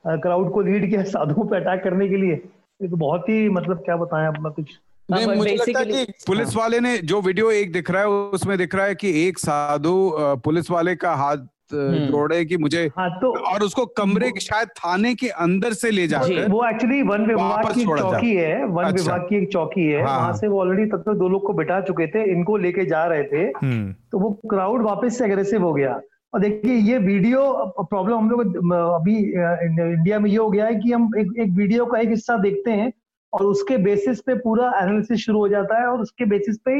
[0.07, 2.33] क्राउड को लीड किया साधुओं पे अटैक करने के लिए
[2.81, 6.13] ये तो बहुत ही मतलब क्या बताएँ अपना कुछ नहीं हाँ, मुझे लगता है कि
[6.27, 9.27] पुलिस हाँ। वाले ने जो वीडियो एक दिख रहा है उसमें दिख रहा है कि
[9.27, 11.37] एक साधु पुलिस वाले का हाथ।
[11.71, 16.07] जोड़े कि मुझे हाँ तो और उसको कमरे के शायद थाने के अंदर से ले
[16.07, 20.01] जाकर वो एक्चुअली वन विभाग की चौकी है वन अच्छा। विभाग की एक चौकी है
[20.01, 22.85] हाँ। वहाँ से वो ऑलरेडी तब तक दो लोग को बिठा चुके थे इनको लेके
[22.85, 25.99] जा रहे थे हम्म। तो वो क्राउड वापस से अग्रेसिव हो गया
[26.33, 27.41] और देखिए ये वीडियो
[27.79, 31.85] प्रॉब्लम हम लोग अभी इंडिया में ये हो गया है कि हम एक, एक वीडियो
[31.85, 32.91] का एक हिस्सा देखते हैं
[33.33, 36.79] और उसके बेसिस पे पूरा एनालिसिस शुरू हो जाता है और उसके बेसिस पे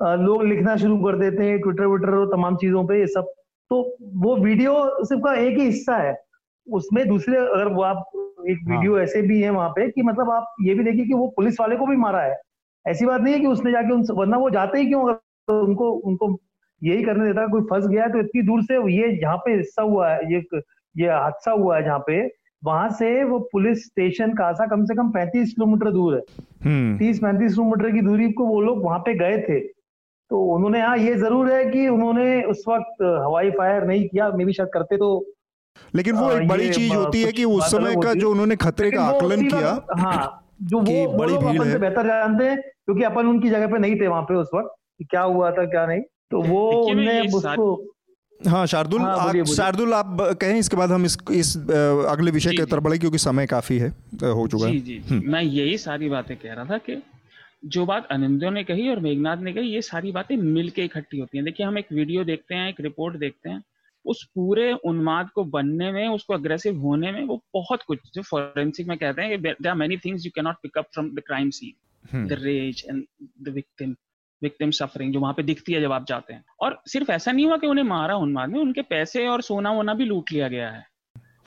[0.00, 3.32] लोग लिखना शुरू कर देते हैं ट्विटर विटर और तमाम चीज़ों पे ये सब
[3.74, 4.72] तो वो वीडियो
[5.04, 6.14] सिर्फ़ का एक ही हिस्सा है
[6.66, 8.10] उसमें दूसरे अगर वो आप
[8.48, 11.14] एक वीडियो हाँ। ऐसे भी है वहाँ पे कि मतलब आप ये भी देखिए कि
[11.14, 12.36] वो पुलिस वाले को भी मारा है
[12.86, 15.60] ऐसी बात नहीं है कि उसने जाके उन वरना वो जाते ही क्यों अगर तो
[15.62, 16.30] उनको उनको
[16.82, 20.10] यही करने देता कोई फंस गया तो इतनी दूर से ये जहाँ पे हिस्सा हुआ
[20.10, 20.42] है ये
[20.94, 22.22] ये हादसा हुआ है जहाँ पे
[22.62, 26.20] वहाँ से वो पुलिस स्टेशन कासा कम से कम पैंतीस किलोमीटर दूर है
[26.64, 29.60] हम्म। तीस पैंतीस किलोमीटर की दूरी को वो लोग वहाँ पे गए थे
[30.30, 34.44] तो उन्होंने हाँ ये ज़रूर है कि उन्होंने उस वक्त हवाई फायर नहीं किया मे
[34.44, 35.08] भी शायद करते तो
[35.94, 39.02] लेकिन वो एक बड़ी चीज़ होती है कि उस समय का जो उन्होंने खतरे का
[39.04, 43.50] आकलन किया हाँ जो वो बड़ी भीड़ अपन से बेहतर जानते हैं क्योंकि अपन उनकी
[43.50, 46.42] जगह पे नहीं थे वहाँ पे उस वक्त कि क्या हुआ था क्या नहीं। तो
[46.42, 47.72] वो उनने उसको
[48.40, 51.56] हाँ शार्दुल हाँ, आप शार्दुल आप कहें इसके बाद हम इस इस
[52.08, 53.88] अगले विषय की तरफ़ बढ़े क्योंकि समय काफ़ी है
[54.22, 57.02] हो चुका है। जी, जी, हम्म। मैं यही सारी बातें कह रहा था कि
[57.64, 61.38] जो बात अनिंदो ने कही और मेघनाथ ने कही ये सारी बातें मिलके इकट्ठी होती
[61.38, 63.62] हैं। देखिए हम एक वीडियो देखते हैं एक रिपोर्ट देखते हैं।
[64.04, 68.88] उस पूरे उन्माद को बनने में उसको अग्रेसिव होने में वो बहुत कुछ जो फॉरेंसिक
[68.88, 71.50] में कहते हैं there are many things you can not pick up from the crime
[71.50, 73.04] scene the rage and
[73.42, 73.94] the victim
[74.42, 77.46] victim suffering जो वहाँ पे दिखती है जब आप जाते हैं। और सिर्फ़ ऐसा नहीं
[77.46, 80.68] हुआ कि उन्हें मारा उन्माद में उनके पैसे और सोना वोना भी लूट लिया गया
[80.70, 80.84] है।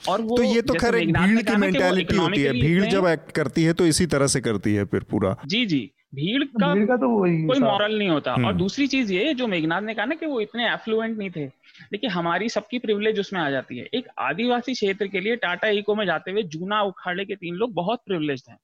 [0.10, 3.63] और वो तो ये तो खैर भीड़ की मेंटालिटी होती है। भीड़ जब एक्ट करती
[3.63, 5.80] है तो इसी तरह से करती है फिर पूरा। जी जी।
[6.17, 9.47] भीड़ का भीड़ का तो कोई मॉरल नहीं होता। और हम्म। दूसरी चीज़ ये जो
[9.47, 11.45] मेघनाथ ने कहा ना कि वो इतने एफ्लुएंट नहीं थे।
[11.91, 15.95] देखिए हमारी सबकी प्रिविलेज उसमें आ जाती है। एक आदिवासी क्षेत्र के लिए टाटा इको
[15.95, 18.58] में जाते हुए जूना उखाड़े के तीन लोग बहुत प्रिविलेज हैं।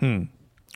[0.00, 0.26] हम्म,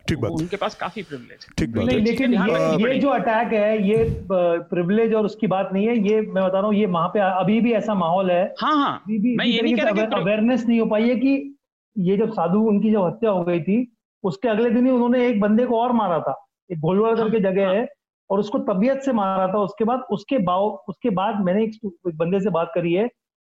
[0.08, 3.88] ठीक बात। उनके पास काफ़ी प्रिविलेज ठीक बात नहीं, लेकिन ये, ये जो अटैक है
[3.88, 7.20] ये प्रिविलेज और उसकी बात नहीं है। ये मैं बता रहा हूँ ये वहाँ पे
[7.20, 10.86] अभी भी ऐसा माहौल है। हाँ हाँ। मैं ये नहीं कह रहा अवेयरनेस नहीं हो
[10.86, 11.56] पाई है कि
[11.96, 13.82] ये जब साधु उनकी जब हत्या हो गई थी
[14.24, 17.76] उसके अगले दिन ही उन्होंने एक बंदे को और मारा था एक घोलवाड़ करके जगह
[17.76, 17.86] हाँ।
[18.30, 21.78] और उसको तबीयत से मारा था उसके बाद, उसके बाव, उसके बाद मैंने एक
[22.16, 23.08] बंदे से बात करी है,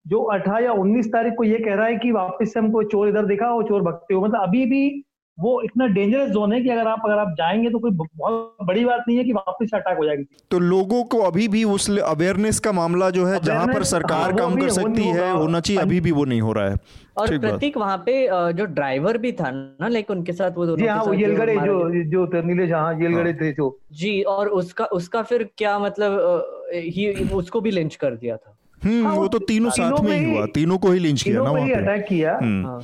[0.07, 3.09] जो अठारह या उन्नीस तारीख को ये कह रहा है कि वापस से हमको चोर
[3.09, 5.05] इधर देखा और चोर भगते हो मतलब अभी भी
[5.39, 8.85] वो इतना डेंजरस जोन है कि अगर आप अगर आप जाएँगे तो कोई बहुत बड़ी
[8.85, 12.59] बात नहीं है कि वापस अटैक हो जाएगी। तो लोगों को अभी भी उस अवेयरनेस
[12.61, 16.13] का मामला जो है जहाँ पर सरकार काम कर सकती है होना चाहिए अभी भी
[16.13, 16.77] वो नहीं हो रहा है।
[17.17, 21.03] और प्रतीक वहाँ पे जो ड्राइवर भी था ना लाइक उनके साथ वो दोनों हाँ,
[21.05, 25.79] वो येलगड़े जो जो नीले जहाँ येलगड़े थे जो। जी और उसका उसका फिर क्या
[25.79, 30.17] मतलब ही उसको भी लिंच कर दिया था। हम्म हाँ, वो तो तीनों साथ में
[30.17, 32.81] ही हुआ तीनों को ही लिंच किया ना वहाँ पे। अटैक किया। अटैक हम्म।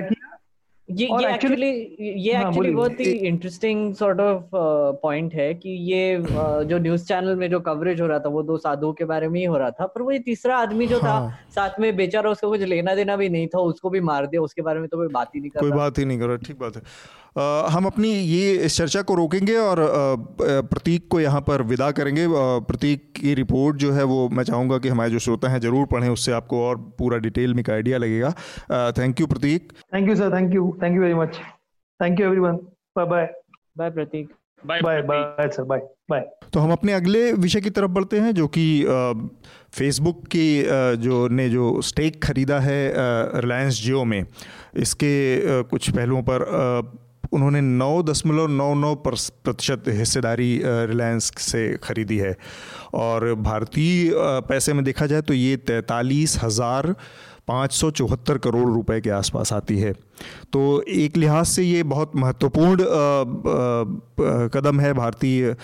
[0.00, 0.27] किया।
[0.90, 4.44] ये ये एक्चुअली ये एक्चुअली हाँ, बहुत ही इंटरेस्टिंग सॉर्ट ऑफ़
[5.02, 8.42] पॉइंट है कि ये uh, जो न्यूज़ चैनल में जो कवरेज हो रहा था वो
[8.42, 10.98] दो साधुओं के बारे में ही हो रहा था पर वो ये तीसरा आदमी जो
[10.98, 11.30] हाँ.
[11.30, 14.42] था साथ में बेचारा उसका कुछ लेना देना भी नहीं था उसको भी मार दिया
[14.42, 16.36] उसके बारे में तो कोई बात ही नहीं कर कोई बात ही नहीं कर रहा
[16.36, 16.82] ठीक बात है।
[17.70, 19.78] हम अपनी ये इस चर्चा को रोकेंगे और
[20.40, 22.26] प्रतीक को यहाँ पर विदा करेंगे।
[22.68, 26.08] प्रतीक की रिपोर्ट जो है वो मैं चाहूँगा कि हमारे जो श्रोता हैं ज़रूर पढ़ें
[26.08, 28.30] उससे आपको और पूरा डिटेल में एक आइडिया लगेगा।
[28.92, 29.72] Thank you Pratik.
[29.94, 31.38] Thank you sir thank you thank you very much
[32.00, 32.58] thank you everyone
[32.96, 33.28] bye bye
[33.78, 34.28] bye Pratik
[34.62, 35.80] bye bye bye sir bye
[36.10, 38.64] bye तो हम अपने अगले विषय की तरफ़ बढ़ते हैं जो कि
[39.72, 40.62] फेसबुक की
[41.02, 42.92] जो ने जो स्टेक खरीदा है
[43.36, 44.24] रिलायंस जियो में।
[44.76, 46.44] इसके कुछ पहलुओं पर
[47.32, 52.36] उन्होंने नौ दशमलव नौ नौ प्रतिशत हिस्सेदारी रिलायंस से खरीदी है।
[52.94, 54.12] और भारतीय
[54.48, 56.94] पैसे में देखा जाए तो ये तैंतालीस हज़ार
[57.48, 59.92] पाँच सौ चौहत्तर करोड़ रुपए के आसपास आती है।
[60.52, 62.84] तो एक लिहाज से ये बहुत महत्वपूर्ण
[64.54, 65.56] कदम है भारतीय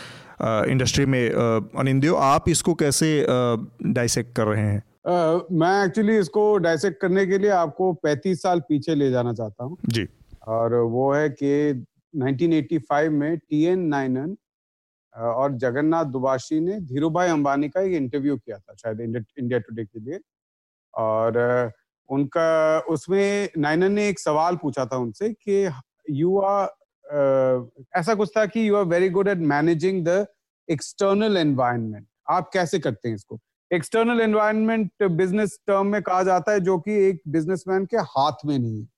[0.43, 4.83] इंडस्ट्री में। अनिंदियो आप इसको कैसे डाइसेक्ट कर रहे हैं?
[5.09, 9.65] uh, मैं एक्चुअली इसको डाइसेक्ट करने के लिए आपको 35 साल पीछे ले जाना चाहता
[9.65, 10.07] हूँ। जी।
[10.49, 11.85] और वो है कि
[12.15, 14.37] 1985 में टी एन नाइनन
[15.15, 19.85] और जगन्नाथ दुबाशी ने धीरू भाई अंबानी का एक इंटरव्यू किया था शायद इंडिया टुडे
[19.85, 20.19] के लिए।
[20.95, 21.73] और
[22.11, 25.69] उनका, उसमें नाइनन ने एक सवाल पूछा था उनसे कि
[26.11, 26.69] यू आर
[27.97, 30.27] ऐसा कुछ था कि you are very good at managing the
[30.69, 33.39] external environment आप कैसे करते हैं इसको?
[33.71, 38.59] एक्सटर्नल एनवायरनमेंट बिज़नेस टर्म में कहा जाता है जो कि एक बिजनेसमैन के हाथ में
[38.59, 38.89] नहीं है।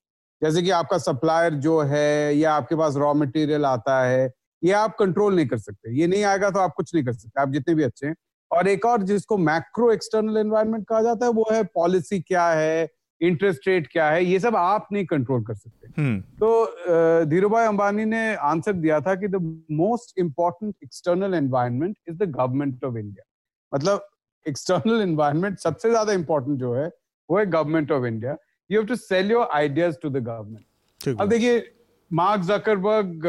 [0.43, 4.31] जैसे कि आपका सप्लायर जो है या आपके पास रॉ मटेरियल आता है
[4.63, 7.41] ये आप कंट्रोल नहीं कर सकते। ये नहीं आएगा तो आप कुछ नहीं कर सकते।
[7.43, 8.15] आप जितने भी अच्छे हैं।
[8.51, 12.89] और एक और जिसको मैक्रो एक्सटर्नल एनवायरनमेंट कहा जाता है वो है पॉलिसी क्या है
[13.21, 17.67] इंटरेस्ट रेट क्या है ये सब आप नहीं कंट्रोल कर सकते। हम्म। तो धीरू भाई
[17.67, 19.41] अंबानी ने आंसर दिया था कि the
[19.73, 23.25] most important external environment is the government of India
[23.73, 24.09] मतलब
[24.47, 26.87] एक्सटर्नल एनवायरनमेंट सबसे ज़्यादा इंपॉर्टेंट जो है
[27.29, 28.37] वो है government of India
[28.71, 31.63] you have to sell your ideas to the government अब देखिए
[32.11, 33.23] मार्क जकरबर्ग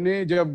[0.00, 0.54] ने जब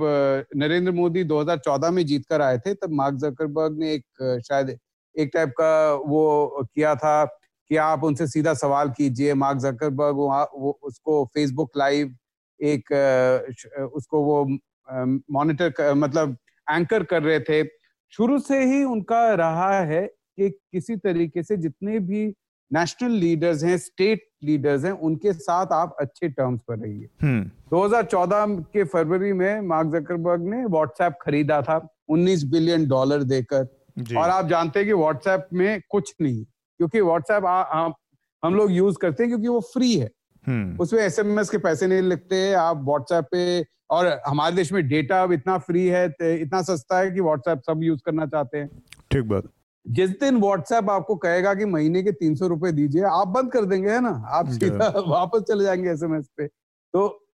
[0.56, 4.78] नरेंद्र मोदी 2014 में जीत कर आए थे तब मार्क जकरबर्ग ने एक शायद
[5.16, 10.78] एक टाइप का वो किया था कि आप उनसे सीधा सवाल कीजिए। मार्क जकरबर्ग वो
[10.84, 12.16] उसको फेसबुक लाइव
[12.60, 12.92] एक
[13.96, 14.44] उसको वो
[15.32, 17.64] मॉनिटर मतलब एंकर कर रहे थे।
[18.14, 22.28] शुरू से ही उनका रहा है कि किसी तरीके से जितने भी
[22.74, 27.08] नेशनल लीडर्स हैं स्टेट लीडर्स हैं उनके साथ आप अच्छे टर्म्स पर रहिए।
[27.70, 33.68] 2014 हम्म। के फरवरी में मार्क जकरबर्ग ने व्हाट्सएप खरीदा था 19 बिलियन डॉलर देकर।
[34.18, 37.46] और आप जानते हैं कि व्हाट्सएप में कुछ नहीं क्योंकि व्हाट्सएप
[38.44, 40.10] हम लोग यूज़ करते हैं क्योंकि वो फ्री है।
[40.48, 45.24] हम्म। उसमें एसएमएस के पैसे नहीं लगते आप व्हाट्सएप पे और हमारे देश में डेटा
[45.24, 49.24] अब इतना फ्री है इतना सस्ता है कि व्हाट्सएप सब यूज़ करना चाहते हैं। ठीक
[49.24, 49.44] बात।
[49.88, 53.66] जिस दिन व्हाट्सएप आपको कहेगा कि महीने के तीन सौ रुपए दीजिए आप बंद कर
[53.66, 54.24] देंगे है ना?
[54.28, 56.48] आप सीधा वापस चले जाएँगे एसएमएस पे।
[56.94, 57.28] तो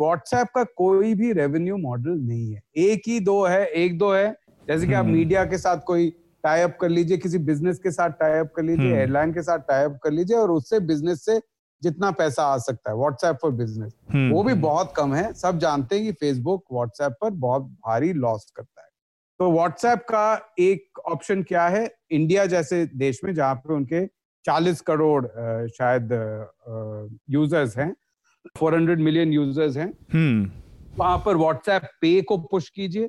[0.00, 4.36] व्हाट्सएप का कोई भी रेवेन्यू मॉडल नहीं है। एक ही दो है एक दो है।
[4.68, 6.10] जैसे कि आप मीडिया हम्म। के साथ कोई
[6.44, 9.42] टाई अप कर लीजिए किसी बिज़नेस के साथ टाई अप कर लीजिए एयरलाइन हम्म। के
[9.42, 11.40] साथ टाई अप कर लीजिए और उससे बिज़नेस से
[11.82, 13.92] जितना पैसा आ सकता है व्हाट्सएप फॉर बिज़नेस
[14.32, 18.12] वो भी हम्म। बहुत कम है। सब जानते हैं कि फेसबुक व्हाट्सएप पर बहुत भारी
[18.12, 18.85] लॉस करता है।
[19.40, 21.88] तो व्हाट्सएप का एक ऑप्शन क्या है?
[22.10, 24.04] इंडिया जैसे देश में जहाँ पे उनके
[24.44, 25.26] 40 करोड़
[25.68, 26.12] शायद
[27.30, 27.94] यूज़र्स हैं
[28.58, 30.50] 400 मिलियन यूज़र्स हैं। हम्म।
[30.98, 33.08] वहाँ पर व्हाट्सएप पे को पुश कीजिए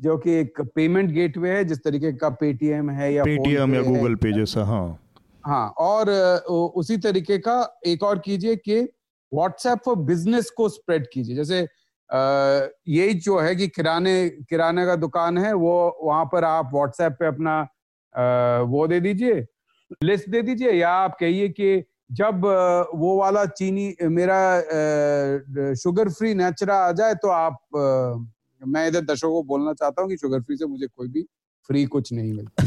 [0.00, 4.14] जो कि एक पेमेंट गेटवे है जिस तरीके का पेटीएम है या पेटीएम या गूगल
[4.14, 4.98] पे जैसा हाँ।
[5.46, 6.10] हाँ और
[6.76, 8.80] उसी तरीके का एक और कीजिए कि
[9.32, 11.66] व्हाट्सएप फॉर बिज़नेस को स्प्रेड कीजिए। जैसे
[12.10, 17.26] यही जो है कि किराने किराने का दुकान है, वो वहाँ पर आप व्हाट्सएप पे
[17.26, 17.60] अपना
[18.64, 19.46] वो दे दीजिए
[20.02, 22.44] लिस्ट दे दीजिए, या आप कहिए कि जब
[22.94, 24.60] वो वाला चीनी, मेरा
[25.74, 27.58] शुगर फ्री नेचुरा आ जाए तो आप
[28.62, 31.26] मैं इधर दर्शकों को बोलना चाहता हूँ कि शुगर फ्री से मुझे कोई भी
[31.66, 32.62] फ्री कुछ नहीं मिलता।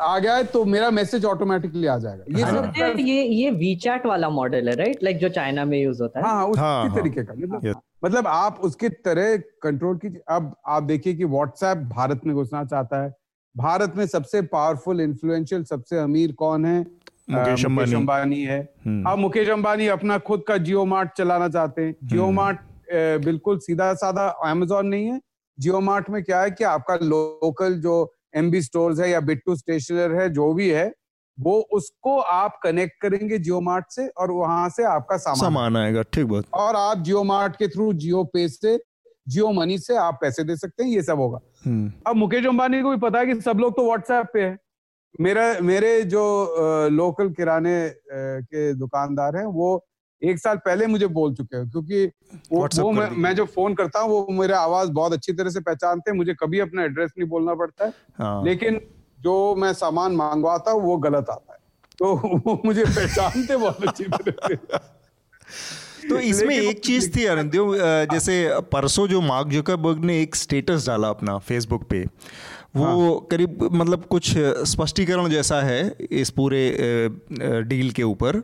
[0.00, 4.28] आ गया है तो मेरा मैसेज ऑटोमेटिकली आ जाएगा। ये सब ये ये वीचैट वाला
[4.28, 7.24] मॉडल है राइट लाइक जो चाइना में यूज़ होता है। हाँ उसी हाँ, हाँ, तरीके
[7.24, 7.34] का?
[7.34, 12.64] मतलब मतलब आप उसके तरह कंट्रोल कीजिए। अब आप देखिए कि व्हाट्सएप भारत में घुसना
[12.64, 13.14] चाहता है।
[13.56, 16.86] भारत में सबसे पावरफुल इन्फ्लुएंशियल सबसे अमीर कौन है?
[17.30, 17.64] मुकेश
[17.94, 22.24] अंबानी। है। हम्म। अब मुकेश अंबानी अपना खुद का जियो मार्ट चलाना चाहते हैं। जियो
[22.24, 22.58] हम्म। मार्ट
[23.24, 25.20] बिल्कुल सीधा साधा अमेजोन नहीं है।
[25.58, 27.94] जियो मार्ट में क्या है कि आपका लोकल जो
[28.36, 30.92] एमबी स्टोर्स है या बिट्टू स्टेशनर है जो भी है
[31.38, 36.02] वो उसको आप कनेक्ट करेंगे जियो मार्ट से और वहाँ से आपका सामान सामान आएगा
[36.02, 38.78] ठीक बात। और आप जियो मार्ट के थ्रू जियो पे से
[39.26, 42.82] जियो मनी से आप पैसे दे सकते हैं ये सब होगा। हम्म। अब मुकेश अंबानी
[42.82, 44.56] को भी पता है कि सब लोग तो व्हाट्सएप पे है।
[45.20, 47.76] मेरा मेरे जो लोकल किराने
[48.12, 49.76] के दुकानदार हैं वो
[50.22, 52.04] एक साल पहले मुझे बोल चुके हैं क्योंकि
[52.52, 55.60] वो, वो मैं, मैं जो फ़ोन करता हूँ वो मेरे आवाज़ बहुत अच्छी तरह से
[55.60, 58.80] पहचानते हैं मुझे कभी अपना एड्रेस नहीं बोलना पड़ता है। हाँ। लेकिन
[59.20, 61.58] जो मैं सामान मांगवाता हूँ वो गलत आता है।
[61.98, 62.14] तो
[62.46, 67.74] वो मुझे पहचानते बहुत अच्छी तरह से। तो इसमें एक चीज़ थी अरंदियो
[68.12, 68.34] जैसे
[68.72, 72.04] परसों जो मार्क जुकरबर्ग ने एक स्टेटस डाला अपना फेसबुक पे
[72.76, 74.32] वो हाँ। करीब मतलब कुछ
[74.66, 76.62] स्पष्टीकरण जैसा है इस पूरे
[77.62, 78.42] डील के ऊपर।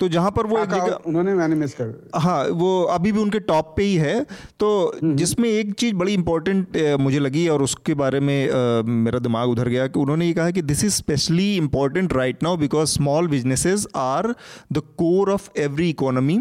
[0.00, 3.40] तो जहाँ पर वो एक जगह उन्होंने मैंने मिस कर हाँ वो अभी भी उनके
[3.42, 4.24] टॉप पे ही है
[4.60, 9.18] तो हम्म। जिसमें एक चीज़ बड़ी इंपॉर्टेंट मुझे लगी और उसके बारे में आ, मेरा
[9.20, 12.90] दिमाग उधर गया कि उन्होंने ये कहा कि this is specially important right now because
[12.90, 14.34] small businesses are
[14.72, 16.38] the core of every economy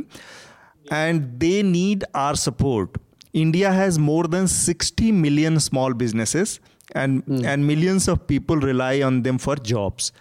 [0.86, 2.98] and they need our support
[3.36, 6.60] India has more than sixty million small businesses
[6.96, 10.12] and and millions of people rely on them for jobs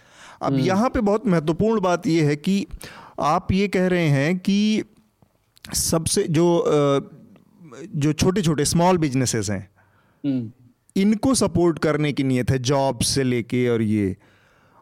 [0.41, 2.65] अब हम्म। यहाँ पे बहुत महत्वपूर्ण बात यह है कि
[3.17, 4.83] आप ये कह रहे हैं कि
[5.65, 6.45] सबसे जो
[7.95, 9.69] जो छोटे छोटे स्मॉल बिजनेसेस हैं
[10.23, 10.51] हम्म।
[10.95, 14.15] इनको सपोर्ट करने की नीयत है जॉब से लेके और ये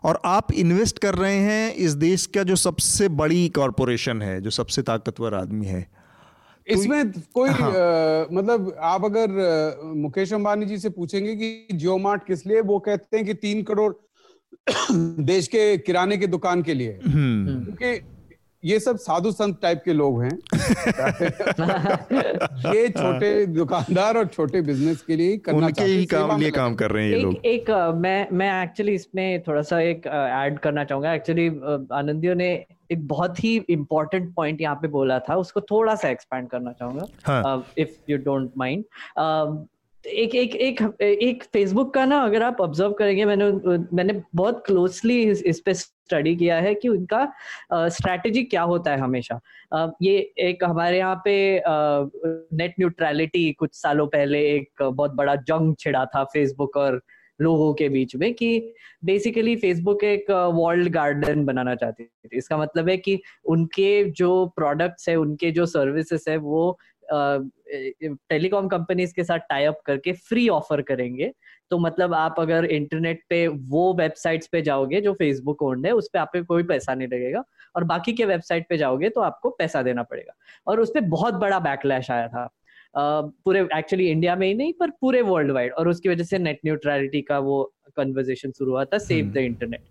[0.04, 4.50] और आप इन्वेस्ट कर रहे हैं इस देश का जो सबसे बड़ी कॉरपोरेशन है जो
[4.50, 5.82] सबसे ताकतवर आदमी है
[6.68, 11.98] तो इसमें कोई हाँ। आ, मतलब आप अगर मुकेश अंबानी जी से पूछेंगे कि जियो
[11.98, 13.94] मार्ट किस लिए वो कहते हैं कि तीन करोड़
[15.24, 18.13] देश के किराने की दुकान के लिए हम्म। क्योंकि
[18.66, 20.32] ये सब साधु संत टाइप के लोग हैं।
[22.74, 26.92] ये छोटे दुकानदार और छोटे बिज़नेस के लिए करना उनके ही। काम लिए काम कर
[26.92, 30.84] रहे हैं ये एक, लोग। एक मैं मैं एक्चुअली इसमें थोड़ा सा एक ऐड करना
[30.84, 31.48] चाहूँगा। एक्चुअली
[31.94, 32.54] आनंदियों ने
[32.92, 37.64] एक बहुत ही इम्पोर्टेंट पॉइंट यहाँ पे बोला था। उसको थोड़ा सा एक्सपैंड करना चाहूँगा।
[37.78, 38.84] इफ़ यू डोंट माइंड
[40.06, 43.46] एक एक एक एक फेसबुक का ना अगर आप ऑब्ज़र्व करेंगे मैंने
[43.94, 45.74] मैंने बहुत क्लोजली इस, इस पे
[46.08, 47.26] स्टडी किया है कि उनका
[47.74, 49.40] स्ट्रैटेजी क्या होता है हमेशा।
[50.02, 56.06] ये एक हमारे यहाँ पे नेट न्यूट्रलिटी कुछ सालों पहले एक बहुत बड़ा जंग छिड़ा
[56.06, 57.02] था फेसबुक और
[57.40, 58.74] लोगों के बीच में कि
[59.06, 65.10] बेसिकली फेसबुक एक वर्ल्ड गार्डन बनाना चाहती थी। इसका मतलब है कि उनके जो प्रोडक्ट्स
[65.10, 66.80] है, उनके जो सर्विसेज़ है, वो
[67.12, 71.32] टेलीकॉम कंपनीज़ के साथ टाई अप करके फ्री ऑफ़र करेंगे।
[71.70, 76.10] तो मतलब आप अगर इंटरनेट पे वो वेबसाइट्स पे जाओगे जो फेसबुक ओन्ड है उस
[76.14, 77.44] पर आपको कोई पैसा नहीं लगेगा
[77.76, 80.34] और बाकी के वेबसाइट पे जाओगे तो आपको पैसा देना पड़ेगा।
[80.68, 82.50] और उस पर बहुत बड़ा बैकलैश आया था।
[82.94, 86.38] Uh, पूरे एक्चुअली इंडिया में ही नहीं पर पूरे वर्ल्ड वाइड और उसकी वजह से
[86.38, 87.64] नेट न्यूट्रलिटी का वो
[87.98, 89.82] कन्वर्जेशन शुरू हुआ था सेव द इंटरनेट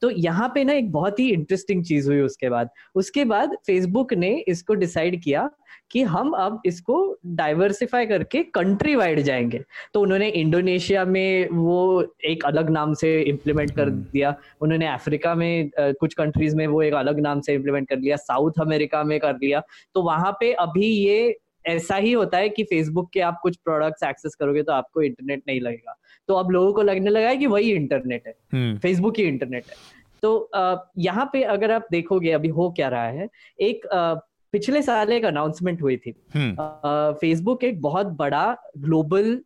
[0.00, 4.12] तो यहाँ पे ना एक बहुत ही इंटरेस्टिंग चीज़ हुई उसके बाद। उसके बाद फेसबुक
[4.14, 5.48] ने इसको डिसाइड किया
[5.90, 6.96] कि हम अब इसको
[7.26, 9.62] डाइवर्सिफाई करके कंट्री वाइड जाएँगे।
[9.94, 15.34] तो उन्होंने इंडोनेशिया में वो एक अलग नाम से इम्प्लीमेंट कर हम्म। दिया। उन्होंने अफ्रीका
[15.34, 19.18] में कुछ कंट्रीज़ में वो एक अलग नाम से इम्प्लीमेंट कर लिया साउथ अमेरिका में
[19.20, 19.62] कर लिया
[19.94, 21.36] तो वहाँ पे अभी ये
[21.66, 25.42] ऐसा ही होता है कि फेसबुक के आप कुछ प्रोडक्ट्स एक्सेस करोगे तो आपको इंटरनेट
[25.48, 25.96] नहीं लगेगा
[26.28, 29.64] तो अब लोगों को लगने लगा है कि वही इंटरनेट है फेसबुक हम्म। ही इंटरनेट
[29.64, 29.76] है
[30.22, 30.50] तो
[30.98, 33.28] यहाँ पे अगर आप देखोगे अभी हो क्या रहा है
[33.60, 33.86] एक
[34.52, 39.38] पिछले साल एक अनाउंसमेंट हुई थी फेसबुक हम्म। एक बहुत बड़ा ग्लोबल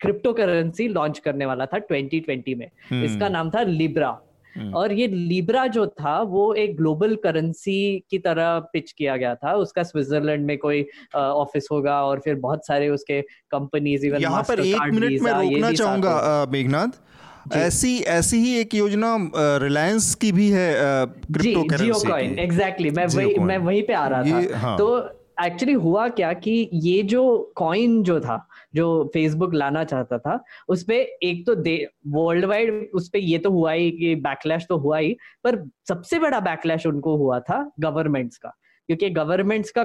[0.00, 4.10] क्रिप्टो करेंसी लॉन्च करने वाला था 2020 में हम्म। इसका नाम था लिब्रा।
[4.74, 9.54] और ये लिब्रा जो था वो एक ग्लोबल करेंसी की तरह पिच किया गया था।
[9.56, 10.84] उसका स्विट्जरलैंड में कोई
[11.14, 13.20] ऑफ़िस होगा और फिर बहुत सारे उसके
[13.52, 17.00] कंपनीज़ इवन यहाँ पर एक मिनट में रोकना चाहूँगा मेघनाथ।
[17.52, 19.16] ऐसी ऐसी ही एक योजना
[19.62, 20.74] रिलायंस की भी है
[21.32, 24.76] क्रिप्टो कॉइन एग्जैक्टली मैं वही मैं वहीं पे आ रहा था। हाँ.
[24.78, 24.86] तो
[25.42, 30.38] एक्चुअली हुआ क्या कि ये जो कॉइन जो था, जो फेसबुक लाना चाहता था
[30.68, 31.54] उस पे एक तो
[32.10, 36.18] वर्ल्ड वाइड उस पे ये तो हुआ ही कि बैकलैश तो हुआ ही, पर सबसे
[36.18, 38.52] बड़ा बैकलैश उनको हुआ था गवर्नमेंट्स का।
[38.88, 39.84] क्योंकि गवर्नमेंट्स का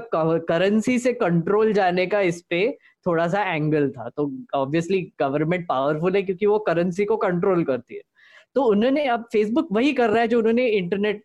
[0.49, 2.69] करेंसी से कंट्रोल जाने का इस पे
[3.05, 7.95] थोड़ा सा एंगल था। तो ऑब्वियसली गवर्नमेंट पावरफुल है क्योंकि वो करेंसी को कंट्रोल करती
[7.95, 8.01] है।
[8.55, 11.23] तो उन्होंने अब फेसबुक वही कर रहा है जो उन्होंने इंटरनेट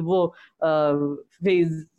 [0.00, 0.26] वो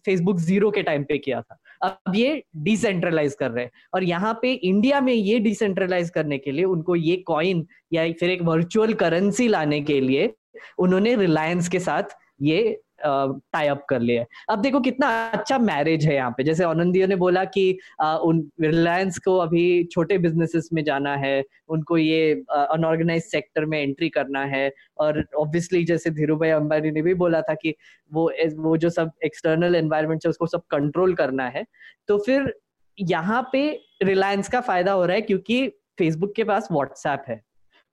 [0.06, 4.34] फेसबुक ज़ीरो के टाइम पे किया था। अब ये डिसेंट्रलाइज कर रहे हैं। और यहाँ
[4.42, 8.94] पे इंडिया में ये डिसेंट्रलाइज करने के लिए उनको ये कॉइन या फिर एक वर्चुअल
[8.94, 10.34] करेंसी लाने के लिए
[10.80, 16.16] उन्होंने रिलायंस के साथ ये टाई अप कर लिया अब देखो कितना अच्छा मैरिज है
[16.16, 17.72] यहाँ पे। जैसे आनंदियों ने बोला कि
[18.02, 24.10] उन रिलायंस को अभी छोटे बिजनेसेस में जाना है, उनको ये अनऑर्गेनाइज सेक्टर में एंट्री
[24.10, 27.76] करना है और ऑब्वियसली जैसे धीरू भाई अंबानी ने भी बोला था कि
[28.12, 31.66] वो वो जो सब एक्सटर्नल एनवायरमेंट है, उसको सब कंट्रोल करना है।
[32.08, 32.54] तो फिर
[32.98, 33.70] यहाँ पे
[34.04, 35.68] रिलायंस का फ़ायदा हो रहा है क्योंकि
[36.00, 37.42] फेसबुक के पास व्हाट्सएप है।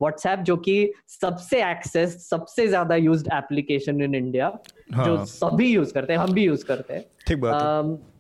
[0.01, 4.51] व्हाट्सएप जो कि सबसे एक्सेस सबसे ज़्यादा यूज़ एप्लीकेशन इन इंडिया
[4.95, 8.17] जो सभी यूज़ करते हैं हम भी यूज़ करते हैं। ठीक बात है।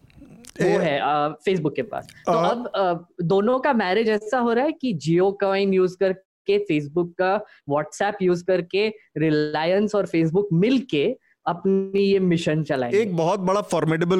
[0.61, 4.93] वो है फेसबुक के पास। तो अब दोनों का मैरिज ऐसा हो रहा है कि
[4.95, 7.35] जियो कॉइन यूज़ करके फेसबुक का
[7.69, 11.07] व्हाट्सएप यूज़ करके रिलायंस और फेसबुक मिलके
[11.47, 14.19] अपनी ये मिशन चलाएँगे। एक बहुत बड़ा फॉर्मेटेबल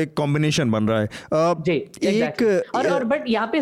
[0.00, 1.08] एक कॉम्बिनेशन बन रहा है।
[1.62, 2.42] जी एक
[2.74, 3.58] और और बट यहाँ पे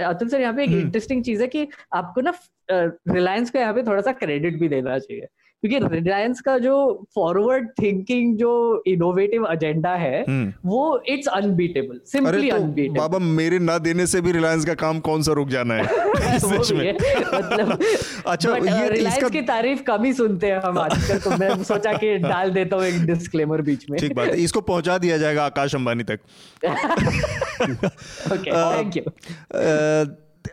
[0.00, 2.32] अतुल सर यहाँ पे एक इंटरेस्टिंग हम्म। चीज़ है कि आपको ना
[2.70, 5.26] रिलायंस को यहाँ पे थोड़ा सा क्रेडिट भी देना चाहिए।
[5.62, 6.74] क्योंकि रिलायंस का जो
[7.14, 13.78] फॉरवर्ड थिंकिंग जो इनोवेटिव एजेंडा है हम्म। वो इट्स अनबीटेबल सिंपली अनबीटेबल बाबा मेरे ना
[13.78, 15.84] देने से भी रिलायंस का काम कौन सा रुक जाना है?
[16.38, 17.78] सच में। मतलब
[18.26, 19.28] अच्छा ये रिलायंस इसका...
[19.28, 22.84] की तारीफ़ कम ही सुनते हैं हम आजकल तो मैं सोचा कि डाल देता हूँ
[22.84, 26.20] एक डिस्क्लेमर बीच में। ठीक बात है इसको पहुँचा दिया जाएगा आकाश अंबानी तक।
[28.32, 29.02] Okay thank you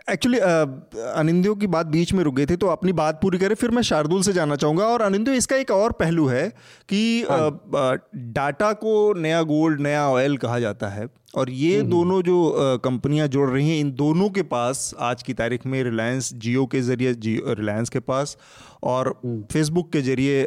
[0.09, 3.71] actually Anindo की बात बीच में रुक गई थी तो अपनी बात पूरी करें फिर
[3.71, 6.47] मैं शार्दुल से जाना चाहूँगा और अनिंदो इसका एक और पहलू है
[6.89, 7.97] कि हाँ।
[8.33, 12.79] डाटा को नया गोल्ड नया ऑयल कहा जाता है और ये हम्म, हम्म। दोनों जो
[12.83, 16.81] कंपनियाँ जुड़ रही हैं इन दोनों के पास आज की तारीख में रिलायंस जियो के
[16.81, 18.37] ज़रिए जियो रिलायंस के पास
[18.83, 19.13] और
[19.53, 20.43] फेसबुक हम्म। के ज़रिए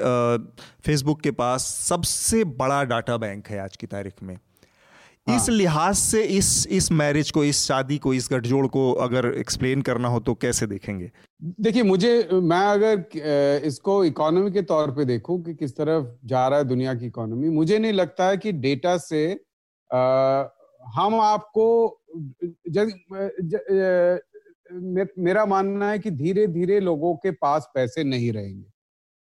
[0.87, 4.37] फेसबुक के पास सबसे बड़ा डाटा बैंक है आज की तारीख में
[5.29, 5.37] हाँ.
[5.37, 9.83] इस लिहाज से इस इस मैरिज को इस शादी को इस गठजोड़ को अगर एक्सप्लेन
[9.83, 11.11] करना हो तो कैसे देखेंगे
[11.61, 16.59] देखिए मुझे मैं अगर इसको इकोनॉमी के तौर पे देखूँ कि किस तरफ़ जा रहा
[16.59, 19.25] है दुनिया की इकोनॉमी मुझे नहीं लगता है कि डेटा से
[19.91, 20.45] आ,
[20.95, 21.67] हम आपको
[22.17, 22.91] ज, ज,
[23.43, 24.19] ज,
[25.19, 28.76] मेरा मानना है कि धीरे धीरे लोगों के पास पैसे नहीं रहेंगे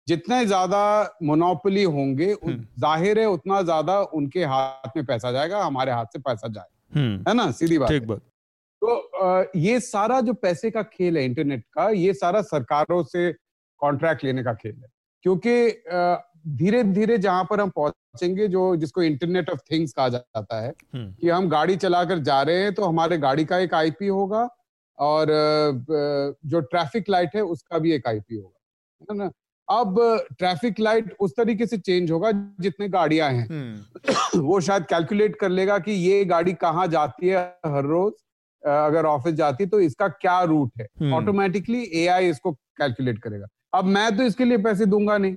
[0.08, 0.80] जितने ज़्यादा
[1.22, 6.18] मोनोपोली होंगे हम्म। ज़ाहिर है उतना ज़्यादा उनके हाथ में पैसा जाएगा हमारे हाथ से
[6.20, 7.50] पैसा जाए हम्म। है ना?
[7.50, 8.20] सीधी बात ठीक बात।
[8.82, 13.32] तो ये सारा जो पैसे का खेल है इंटरनेट का ये सारा सरकारों से
[13.80, 14.88] कॉन्ट्रैक्ट लेने का खेल है।
[15.24, 15.82] क्योंकि
[16.56, 21.12] धीरे धीरे जहाँ पर हम पहुँचेंगे जो जिसको इंटरनेट ऑफ़ थिंग्स कहा जाता है हम्म।
[21.12, 24.48] कि हम गाड़ी चलाकर जा रहे हैं तो हमारे गाड़ी का एक आईपी होगा
[24.98, 25.26] और
[26.46, 29.30] जो ट्रैफ़िक लाइट है उसका भी एक आईपी होगा। है ना?
[29.68, 29.96] अब
[30.38, 35.48] ट्रैफ़िक लाइट उस तरीके से चेंज होगा जितने गाड़ियाँ हैं। हम्म। वो शायद कैलकुलेट कर
[35.48, 38.12] लेगा कि ये गाड़ी कहाँ जाती है हर रोज
[38.62, 43.46] अगर ऑफ़िस जाती है तो इसका क्या रूट है। ऑटोमेटिकली हम्म। एआई इसको कैलकुलेट करेगा।
[43.74, 45.36] अब मैं तो इसके लिए पैसे दूँगा नहीं।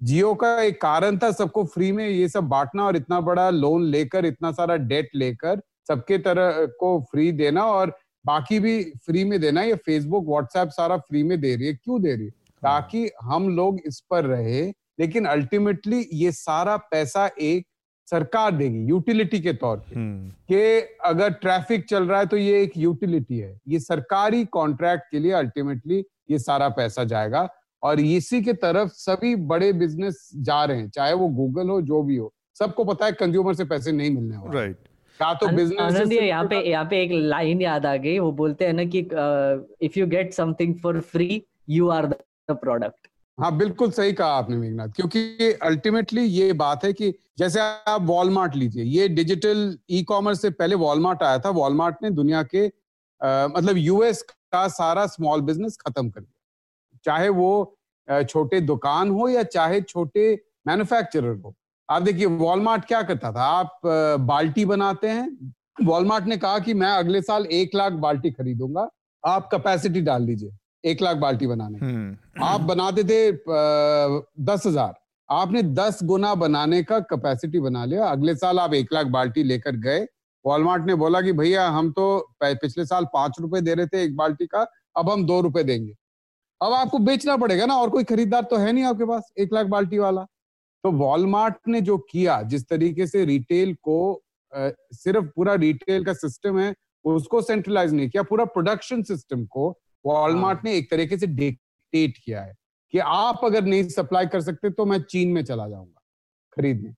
[0.00, 3.84] जियो का एक कारण था सबको फ्री में ये सब बांटना और इतना बड़ा लोन
[3.84, 9.40] लेकर इतना सारा डेट लेकर सबके तरह को फ्री देना और बाकी भी फ्री में
[9.40, 12.32] देना ये फेसबुक व्हाट्सएप सारा फ्री में दे रही है। क्यों दे रही है?
[12.64, 14.62] ताकि हम लोग इस पर रहे
[15.00, 17.66] लेकिन अल्टीमेटली ये सारा पैसा एक
[18.08, 22.62] सरकार देगी यूटिलिटी के तौर पे। हम्म। कि अगर ट्रैफ़िक चल रहा है तो ये
[22.62, 27.48] एक यूटिलिटी है। ये सरकारी कॉन्ट्रैक्ट के लिए अल्टीमेटली ये सारा पैसा जाएगा।
[27.82, 32.02] और इसी के तरफ़ सभी बड़े बिज़नेस जा रहे हैं चाहे वो गूगल हो जो
[32.02, 34.76] भी हो। सबको पता है कंज्यूमर से पैसे नहीं मिलने वाले। राइट
[35.20, 38.72] क्या तो बिज़नेस यहाँ पे यहाँ पे एक लाइन याद आ गई। वो बोलते हैं
[38.72, 39.00] ना कि
[39.86, 42.16] if you get something for free you are the
[42.48, 48.02] product हाँ बिल्कुल सही कहा आपने मेघनाथ क्योंकि अल्टीमेटली ये बात है कि जैसे आप
[48.02, 52.66] वॉलमार्ट लीजिए ये डिजिटल ई कॉमर्स से पहले वॉलमार्ट आया था वॉलमार्ट ने दुनिया के
[52.66, 57.76] आ, मतलब यूएस का सारा स्मॉल बिज़नेस खत्म कर दिया। चाहे वो
[58.28, 60.32] छोटे दुकान हो या चाहे छोटे
[60.66, 61.54] मैन्युफैक्चरर हो।
[61.88, 63.42] आप देखिए वॉलमार्ट क्या करता था?
[63.42, 63.80] आप
[64.20, 68.88] बाल्टी बनाते हैं वॉलमार्ट ने कहा कि मैं अगले साल एक लाख बाल्टी खरीदूँगा
[69.24, 70.50] आप कैपेसिटी डाल दीजिए।
[70.84, 73.32] एक लाख बाल्टी बनाने। हम्म। आप बनाते थे
[74.44, 74.94] दस हज़ार।
[75.28, 79.76] आपने दस गुना बनाने का कैपेसिटी बना लिया। अगले साल आप एक लाख बाल्टी लेकर
[79.78, 80.06] गए।
[80.44, 82.06] वॉलमार्ट ने बोला कि भैया हम तो
[82.42, 84.66] पिछले साल पाँच रुपए दे रहे थे एक बाल्टी का
[84.96, 85.94] अब हम दो रुपए देंगे।
[86.60, 89.66] अब आपको बेचना पड़ेगा ना और कोई खरीदार तो है नहीं आपके पास एक लाख
[89.66, 90.26] बाल्टी वाला।
[90.84, 94.22] तो वॉलमार्ट ने जो किया जिस तरीके से रिटेल को
[94.52, 96.74] आ, सिर्फ़ पूरा रिटेल का सिस्टम है
[97.04, 99.70] उसको सेंट्रलाइज नहीं किया पूरा प्रोडक्शन सिस्टम को
[100.06, 102.54] वॉलमार्ट हाँ। ने एक तरीके से डिक्टेट किया है
[102.94, 106.00] कि आप अगर नहीं सप्लाई कर सकते तो मैं चीन में चला जाऊँगा
[106.56, 106.90] खरीदने।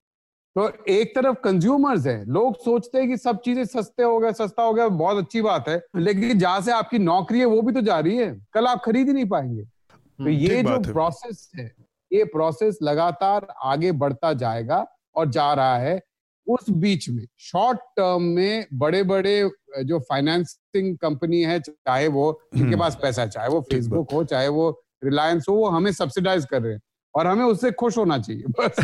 [0.56, 4.62] तो एक तरफ़ कंज्यूमर्स है लोग सोचते हैं कि सब चीज़ें सस्ते हो गए सस्ता
[4.62, 7.80] हो गया बहुत अच्छी बात है लेकिन जहाँ से आपकी नौकरी है वो भी तो
[7.80, 11.74] जा रही है कल आप खरीद ही नहीं पाएँगे। तो हम्म, ये जो प्रोसेस है।
[12.12, 14.84] ये प्रोसेस लगातार आगे बढ़ता जाएगा
[15.16, 16.00] और जा रहा है
[16.48, 19.38] उस बीच में शॉर्ट टर्म में बड़े बड़े
[19.84, 24.48] जो फाइनेंसिंग कंपनी है चाहे वो जिनके हम्म। पास पैसा चाहे वो फेसबुक हो चाहे
[24.48, 24.70] वो
[25.04, 26.80] रिलायंस हो वो हमें सब्सिडाइज कर रहे हैं
[27.16, 28.76] और हमें उससे खुश होना चाहिए। बस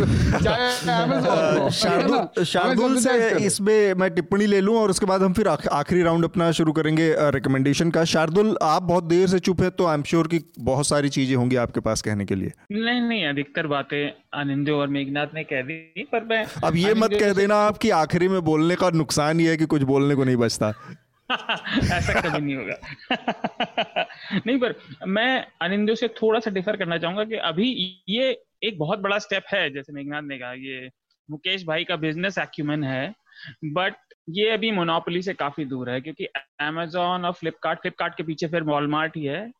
[2.44, 3.14] शार्दुल से
[3.46, 7.14] इसमें मैं टिप्पणी ले लूँ और उसके बाद हम फिर आखिरी राउंड अपना शुरू करेंगे
[7.30, 10.86] रिकमेंडेशन का। शार्दुल आप बहुत देर से चुप है तो आई एम श्योर की बहुत
[10.86, 15.34] सारी चीज़ें होंगी आपके पास कहने के लिए। नहीं नहीं अधिकतर बातें आनंदो और मेघनाथ
[15.34, 18.74] ने कह दी पर मैं अब ये मत कह देना आप कि आखिरी में बोलने
[18.74, 20.72] का नुकसान ये है कि कुछ बोलने को नहीं बचता।
[21.92, 22.76] ऐसा कभी नहीं होगा।
[24.46, 24.74] नहीं, पर
[25.06, 29.44] मैं अनिंदो से थोड़ा सा डिफर करना चाहूँगा कि अभी ये एक बहुत बड़ा स्टेप
[29.48, 30.90] है, जैसे मेघनाथ ने कहा, ये
[31.30, 33.14] मुकेश भाई का बिज़नेस एक्यूमेन है
[33.64, 33.94] बट
[34.30, 36.24] ये अभी मोनोपोली से काफ़ी दूर है, क्योंकि
[36.60, 39.52] अमेजोन और फ्लिपकार्ट फ्लिपकार्ट के पीछे फिर वॉलमार्ट ही है,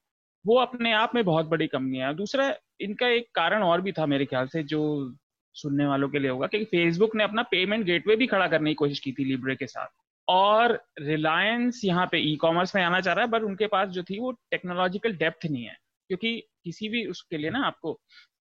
[0.47, 4.07] वो अपने आप में बहुत बड़ी कंपनी है। दूसरा, इनका एक कारण और भी था
[4.07, 5.15] मेरे ख्याल से, जो
[5.55, 8.75] सुनने वालों के लिए होगा क्योंकि फेसबुक ने अपना पेमेंट गेटवे भी खड़ा करने की
[8.75, 9.87] कोशिश की थी लिब्रे के साथ।
[10.29, 14.03] और रिलायंस यहाँ पे ई कॉमर्स में आना चाह रहा है बट उनके पास जो
[14.03, 15.77] थी वो टेक्नोलॉजिकल डेप्थ नहीं है।
[16.11, 17.99] क्योंकि किसी भी उसके लिए ना आपको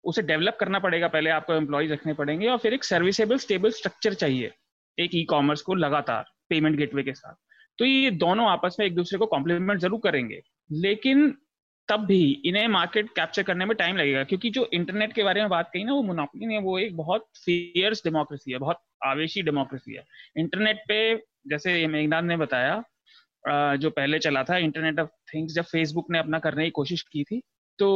[0.04, 4.14] उसे डेवलप करना पड़ेगा, पहले आपको एम्प्लॉयज़ रखने पड़ेंगे और फिर एक सर्विसेबल स्टेबल स्ट्रक्चर
[4.14, 4.52] चाहिए,
[4.98, 7.34] एक ई कॉमर्स को लगातार पेमेंट गेटवे के साथ।
[7.78, 10.40] तो ये दोनों आपस में एक दूसरे को कॉम्प्लीमेंट ज़रूर करेंगे।
[10.70, 11.28] लेकिन
[11.88, 15.50] तब भी इन्हें मार्केट कैप्चर करने में टाइम लगेगा, क्योंकि जो इंटरनेट के बारे में
[15.50, 19.94] बात कही ना, वो नहीं है, वो एक बहुत फियर्स डेमोक्रेसी है, बहुत आवेशी डेमोक्रेसी
[19.94, 20.04] है।
[20.36, 21.16] इंटरनेट पे,
[21.48, 22.82] जैसे मेघनाथ ने बताया
[23.76, 27.22] जो पहले चला था इंटरनेट ऑफ़ थिंग्स जब फेसबुक ने अपना करने की कोशिश की
[27.24, 27.40] थी
[27.78, 27.88] तो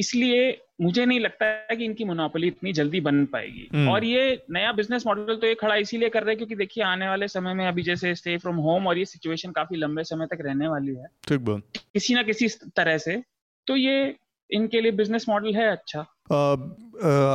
[0.00, 4.22] इसलिए मुझे नहीं लगता है कि इनकी मोनोपोली इतनी जल्दी बन पाएगी। हम्म। और ये
[4.50, 7.54] नया बिज़नेस मॉडल तो ये खड़ा इसीलिए कर रहे हैं क्योंकि देखिए आने वाले समय
[7.54, 10.94] में अभी जैसे स्टे फ्रॉम होम और ये सिचुएशन काफ़ी लंबे समय तक रहने वाली
[10.94, 13.22] है। ठीक बात। किसी ना किसी तरह से
[13.66, 14.14] तो ये
[14.50, 16.06] इनके लिए बिज़नेस मॉडल है अच्छा।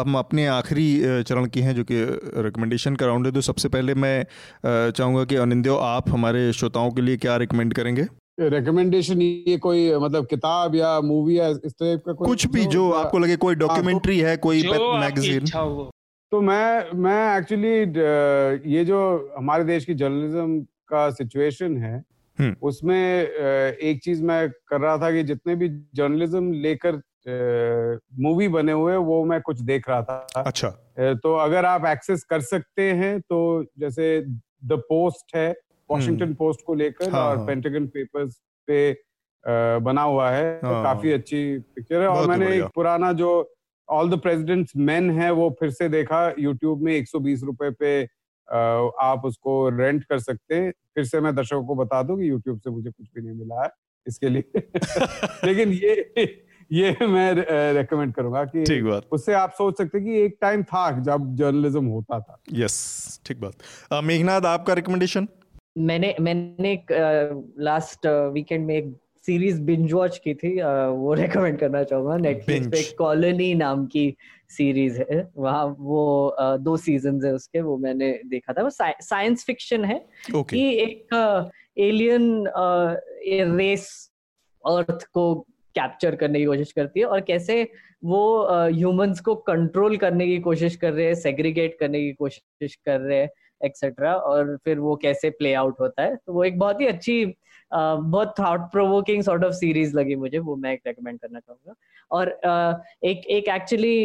[0.01, 0.87] हम अपने आखिरी
[1.23, 1.95] चरण की हैं जो कि
[2.43, 4.25] रिकमेंडेशन का राउंड है। तो सबसे पहले मैं
[4.65, 8.05] चाहूँगा कि अनिंदो आप हमारे श्रोताओं के लिए क्या रिकमेंड करेंगे?
[8.37, 12.89] रिकमेंडेशन ये कोई मतलब किताब या मूवी या इस टाइप का कोई कुछ भी जो
[12.91, 15.45] आपको लगे कोई डॉक्यूमेंट्री है कोई मैगजीन
[16.31, 17.73] तो मैं मैं एक्चुअली
[18.75, 18.99] ये जो
[19.37, 22.03] हमारे देश की जर्नलिज्म का सिचुएशन है
[22.39, 27.01] हम्म। उसमें एक चीज़ मैं कर रहा था कि जितने भी जर्नलिज्म लेकर
[28.19, 30.69] मूवी बने हुए वो मैं कुछ देख रहा था। अच्छा।
[30.99, 33.39] तो अगर आप एक्सेस कर सकते हैं तो
[33.79, 34.25] जैसे
[34.65, 35.55] द पोस्ट है
[35.89, 38.93] वॉशिंगटन पोस्ट हम्म। को लेकर हाँ, और पेंटागन हाँ। पेपर्स पे
[39.43, 43.29] बना हुआ है तो हाँ, काफ़ी अच्छी पिक्चर है। और मैंने एक पुराना जो
[43.89, 47.91] ऑल द प्रेसिडेंट्स मेन है वो फिर से देखा। यूट्यूब में 120 रुपए पे
[49.03, 52.59] आप उसको रेंट कर सकते हैं। फिर से मैं दर्शकों को बता दूँ कि यूट्यूब
[52.59, 53.69] से मुझे कुछ भी नहीं मिला है
[54.07, 54.43] इसके लिए।
[55.45, 56.25] लेकिन ये
[56.71, 57.33] ये मैं
[57.73, 61.35] रेकमेंड करूँगा कि ठीक बात। उससे आप सोच सकते हैं कि एक टाइम था जब
[61.35, 65.27] जर्नलिज्म होता था। यस ठीक बात। मेघनाथ आपका रिकमेंडेशन
[65.75, 66.91] मैंने मैंने एक
[67.59, 68.93] लास्ट वीकेंड में एक
[69.25, 74.15] सीरीज़ बिंज वॉच की थी वो रेकमेंड करना चाहूँगा नेटफ्लिक्स पे कॉलोनी नाम की
[74.49, 79.85] सीरीज़ है। वहाँ वो दो सीज़न है उसके वो मैंने देखा था। वो साइंस फिक्शन
[79.85, 80.49] है okay.
[80.49, 82.45] कि एक एलियन
[83.57, 84.11] रेस
[84.63, 85.33] अर्थ को
[85.75, 87.67] कैप्चर करने की कोशिश करती है और कैसे
[88.03, 88.21] वो
[88.51, 93.19] ह्यूमंस को कंट्रोल करने की कोशिश कर रहे हैं सेग्रीगेट करने की कोशिश कर रहे
[93.19, 93.29] हैं।
[93.61, 97.25] एक्सेट्रा और फिर वो कैसे प्ले आउट होता है तो वो एक बहुत ही अच्छी
[97.71, 101.73] बहुत thought provoking sort of series लगी मुझे, वो मैं रेकमेंड करना चाहूँगा।
[102.11, 102.29] और
[103.03, 103.97] एक एक एक्चुअली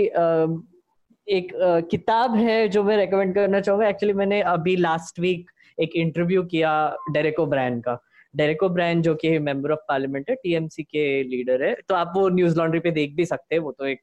[1.26, 1.52] एक
[1.90, 6.72] किताब है जो मैं रेकमेंड करना चाहूँगा। एक्चुअली मैंने अभी लास्ट वीक एक इंटरव्यू किया
[7.12, 7.98] डेरेको ब्रांड का।
[8.34, 12.28] डेरेको ब्रांड जो कि मेंबर ऑफ़ पार्लियामेंट है टीएमसी के लीडर है तो आप वो
[12.28, 14.00] न्यूज़ लॉन्ड्री पे देख भी सकते हैं, वो तो एक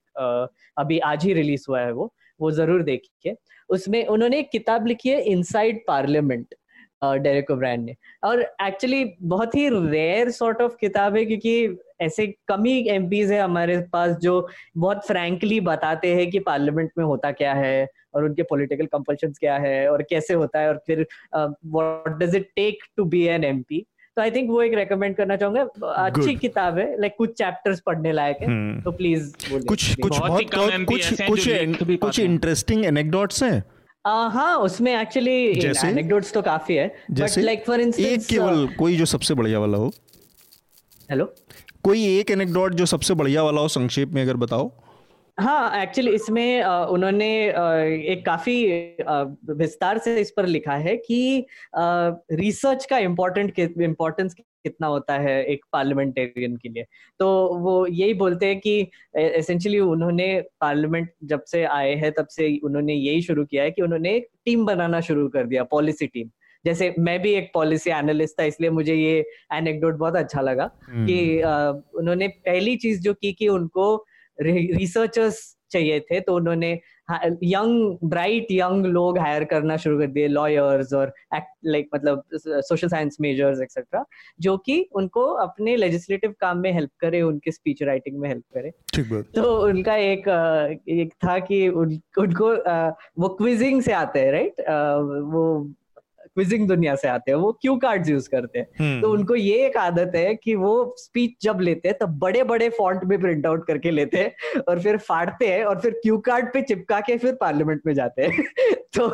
[0.77, 3.35] अभी आज ही रिलीज़ हुआ है वो। वो ज़रूर देखिए।
[3.69, 6.55] उसमें उन्होंने एक किताब लिखी है इनसाइड पार्लियामेंट
[7.01, 12.63] डेरेको ब्रांड ने। और एक्चुअली बहुत ही रेयर सॉर्ट ऑफ़ किताब है क्योंकि ऐसे कम
[12.65, 17.53] ही एम है हमारे पास जो बहुत फ्रैंकली बताते हैं कि पार्लियामेंट में होता क्या
[17.53, 22.35] है और उनके पॉलिटिकल कंपल्शन क्या है और कैसे होता है और फिर what does
[22.35, 23.85] it take to be an MP
[24.17, 26.39] तो आई थिंक वो एक रेकमेंड करना चाहूँगा। अच्छी Good.
[26.39, 28.83] किताब है लाइक कुछ चैप्टर्स पढ़ने लायक है hmm.
[28.85, 29.33] तो प्लीज़
[29.67, 30.53] कुछ कुछ बहुत
[30.85, 33.63] कुछ कुछ कुछ इंटरेस्टिंग एनेक्डोट्स हैं?
[34.05, 35.35] हाँ उसमें एक्चुअली
[35.85, 39.77] एनेक्डोट्स तो काफ़ी है बट लाइक फॉर इंस्टेंस एक केवल कोई जो सबसे बढ़िया वाला
[39.77, 39.91] हो।
[41.09, 41.33] हेलो
[41.83, 44.71] कोई एक एनेक्डोट जो सबसे बढ़िया वाला हो संक्षेप में अगर बताओ।
[45.37, 47.27] हाँ एक्चुअली इसमें उन्होंने
[48.11, 48.55] एक काफ़ी
[49.51, 55.65] विस्तार से इस पर लिखा है कि रिसर्च का इम्पोर्टेंट इम्पोर्टेंस कितना होता है एक
[55.73, 56.85] पार्लियामेंटेरियन के लिए
[57.19, 57.27] तो
[57.57, 58.79] वो यही बोलते हैं कि
[59.17, 60.27] एसेंशियली उन्होंने
[60.61, 64.27] पार्लियामेंट जब से आए हैं तब से उन्होंने यही शुरू किया है कि उन्होंने एक
[64.45, 66.29] टीम बनाना शुरू कर दिया पॉलिसी टीम
[66.65, 71.17] जैसे मैं भी एक पॉलिसी एनालिस्ट था इसलिए मुझे ये एनेक्डोट बहुत अच्छा लगा कि
[71.41, 73.85] हम्म। उन्होंने पहली चीज़ जो की कि उनको
[74.41, 76.79] रिसर्चर्स चाहिए थे तो उन्होंने
[77.43, 81.13] यंग ब्राइट यंग लोग हायर करना शुरू कर दिए लॉयर्स और
[81.65, 84.03] लाइक मतलब सोशल साइंस मेजर्स एक्सेट्रा
[84.39, 88.71] जो कि उनको अपने लेजिस्लेटिव काम में हेल्प करे उनके स्पीच राइटिंग में हेल्प करे।
[89.35, 90.27] तो उनका एक
[90.89, 92.53] एक था कि उन, उनको
[93.21, 94.61] वो क्विजिंग से आते हैं राइट
[95.33, 95.73] वो
[96.37, 99.65] क्विजिंग दुनिया से आते हैं वो क्यू कार्ड यूज़ करते हैं। हम्म। तो उनको ये
[99.65, 103.45] एक आदत है कि वो स्पीच जब लेते हैं तब बड़े बड़े फॉन्ट में प्रिंट
[103.45, 107.17] आउट करके लेते हैं और फिर फाड़ते हैं और फिर क्यू कार्ड पे चिपका के
[107.17, 108.45] फिर पार्लियामेंट में जाते हैं।
[108.97, 109.07] तो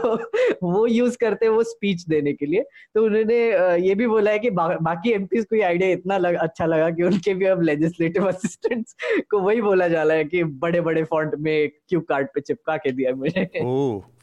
[0.64, 2.62] वो यूज़ करते हैं वो स्पीच देने के लिए।
[2.96, 3.40] तो उन्होंने
[3.88, 6.90] ये भी बोला है कि बा, बाकी एम को ये आइडिया इतना लग, अच्छा लगा
[6.90, 8.96] कि उनके भी अब लेजिस्लेटिव असिस्टेंट्स
[9.32, 12.78] को वही बोला जा रहा है कि बड़े बड़े फॉन्ट में क्यू कार्ड पे चिपका
[12.78, 13.46] के दिया मुझे।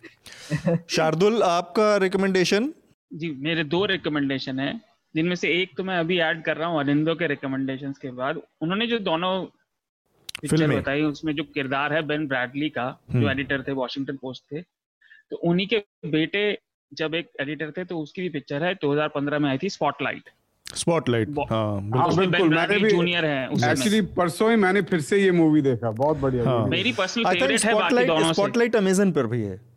[0.90, 2.72] शार्दुल आपका रिकमेंडेशन
[3.10, 4.80] जी मेरे दो रिकमेंडेशन है।
[5.14, 8.40] जिनमें से एक तो मैं अभी ऐड कर रहा हूँ अरिंदो के रिकमेंडेशन के बाद।
[8.60, 9.44] उन्होंने जो दोनों
[10.42, 14.44] पिक्चर बताई उसमें जो किरदार है बेन ब्रैडली का जो एडिटर हम्म। थे वॉशिंगटन पोस्ट
[14.52, 14.60] थे
[15.30, 16.58] तो उन्हीं के बेटे
[16.92, 20.30] जब एक एडिटर थे तो उसकी भी पिक्चर है 2015 में आई थी स्पॉटलाइट
[20.66, 25.30] स्पॉटलाइट हाँ, हाँ बिल्कुल। मैंने भी जूनियर है एक्चुअली परसों ही मैंने फिर से ये
[25.30, 29.42] मूवी देखा बहुत बढ़िया हाँ, मेरी पर्सनल फेवरेट है बाकी दोनों स्पॉटलाइट अमेजन पर भी
[29.42, 29.69] है।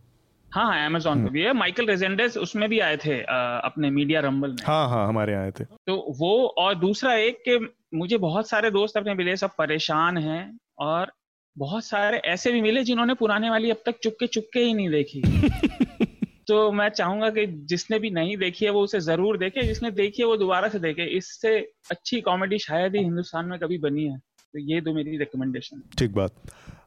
[0.53, 3.89] हाँ हाँ अमेजोन पे हम्म। भी है। माइकल रेजेंडेस उसमें भी आए थे आ, अपने
[3.89, 7.57] मीडिया रंबल में। हाँ हाँ हमारे आए थे। तो वो और दूसरा एक कि
[7.97, 11.11] मुझे बहुत सारे दोस्त अपने मिले सब परेशान हैं और
[11.57, 15.21] बहुत सारे ऐसे भी मिले जिन्होंने पुराने वाली अब तक चुपके चुपके ही नहीं देखी।
[16.47, 20.21] तो मैं चाहूँगा कि जिसने भी नहीं देखी है वो उसे ज़रूर देखे। जिसने देखी
[20.21, 21.57] है वो दोबारा से देखे। इससे
[21.91, 26.13] अच्छी कॉमेडी शायद ही हिंदुस्तान में कभी बनी है। तो ये दो मेरी रिकमेंडेशन ठीक
[26.13, 26.31] बात।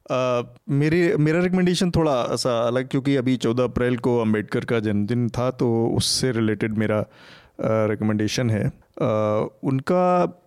[0.07, 5.51] मेरी, मेरा रिकमेंडेशन थोड़ा सा अलग, क्योंकि अभी चौदह अप्रैल को अंबेडकर का जन्मदिन था
[5.53, 7.05] तो उससे रिलेटेड मेरा
[7.61, 8.67] रिकमेंडेशन है।
[9.65, 10.43] उनका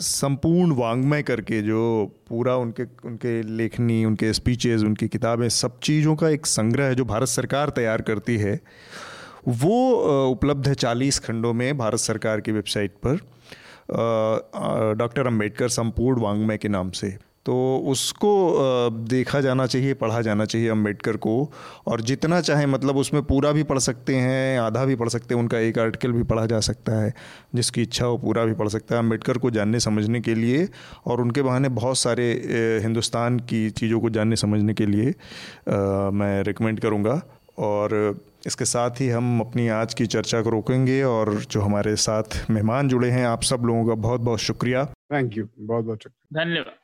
[0.00, 1.82] संपूर्ण वांग्मय करके जो
[2.28, 7.04] पूरा उनके उनके लेखनी, उनके स्पीचेस उनकी किताबें, सब चीज़ों का एक संग्रह है जो
[7.04, 8.60] भारत सरकार तैयार करती है,
[9.48, 13.16] वो उपलब्ध है चालीस खंडों में भारत सरकार की वेबसाइट पर।
[14.96, 17.16] डॉक्टर अंबेडकर संपूर्ण वांग्मय के नाम से।
[17.46, 17.54] तो
[17.86, 18.30] उसको
[19.08, 21.34] देखा जाना चाहिए पढ़ा जाना चाहिए अंबेडकर को।
[21.86, 25.40] और जितना चाहे मतलब उसमें पूरा भी पढ़ सकते हैं आधा भी पढ़ सकते हैं
[25.42, 27.12] उनका एक आर्टिकल भी पढ़ा जा सकता है
[27.54, 30.68] जिसकी इच्छा हो पूरा भी पढ़ सकता है अंबेडकर को जानने समझने के लिए।
[31.06, 32.30] और उनके बहाने बहुत सारे
[32.82, 37.20] हिंदुस्तान की चीज़ों को जानने समझने के लिए आ, मैं रिकमेंड करूँगा।
[37.58, 37.92] और
[38.46, 42.88] इसके साथ ही हम अपनी आज की चर्चा को रोकेंगे और जो हमारे साथ मेहमान
[42.88, 46.83] जुड़े हैं आप सब लोगों का बहुत बहुत शुक्रिया। थैंक यू बहुत बहुत शुक्रिया। धन्यवाद।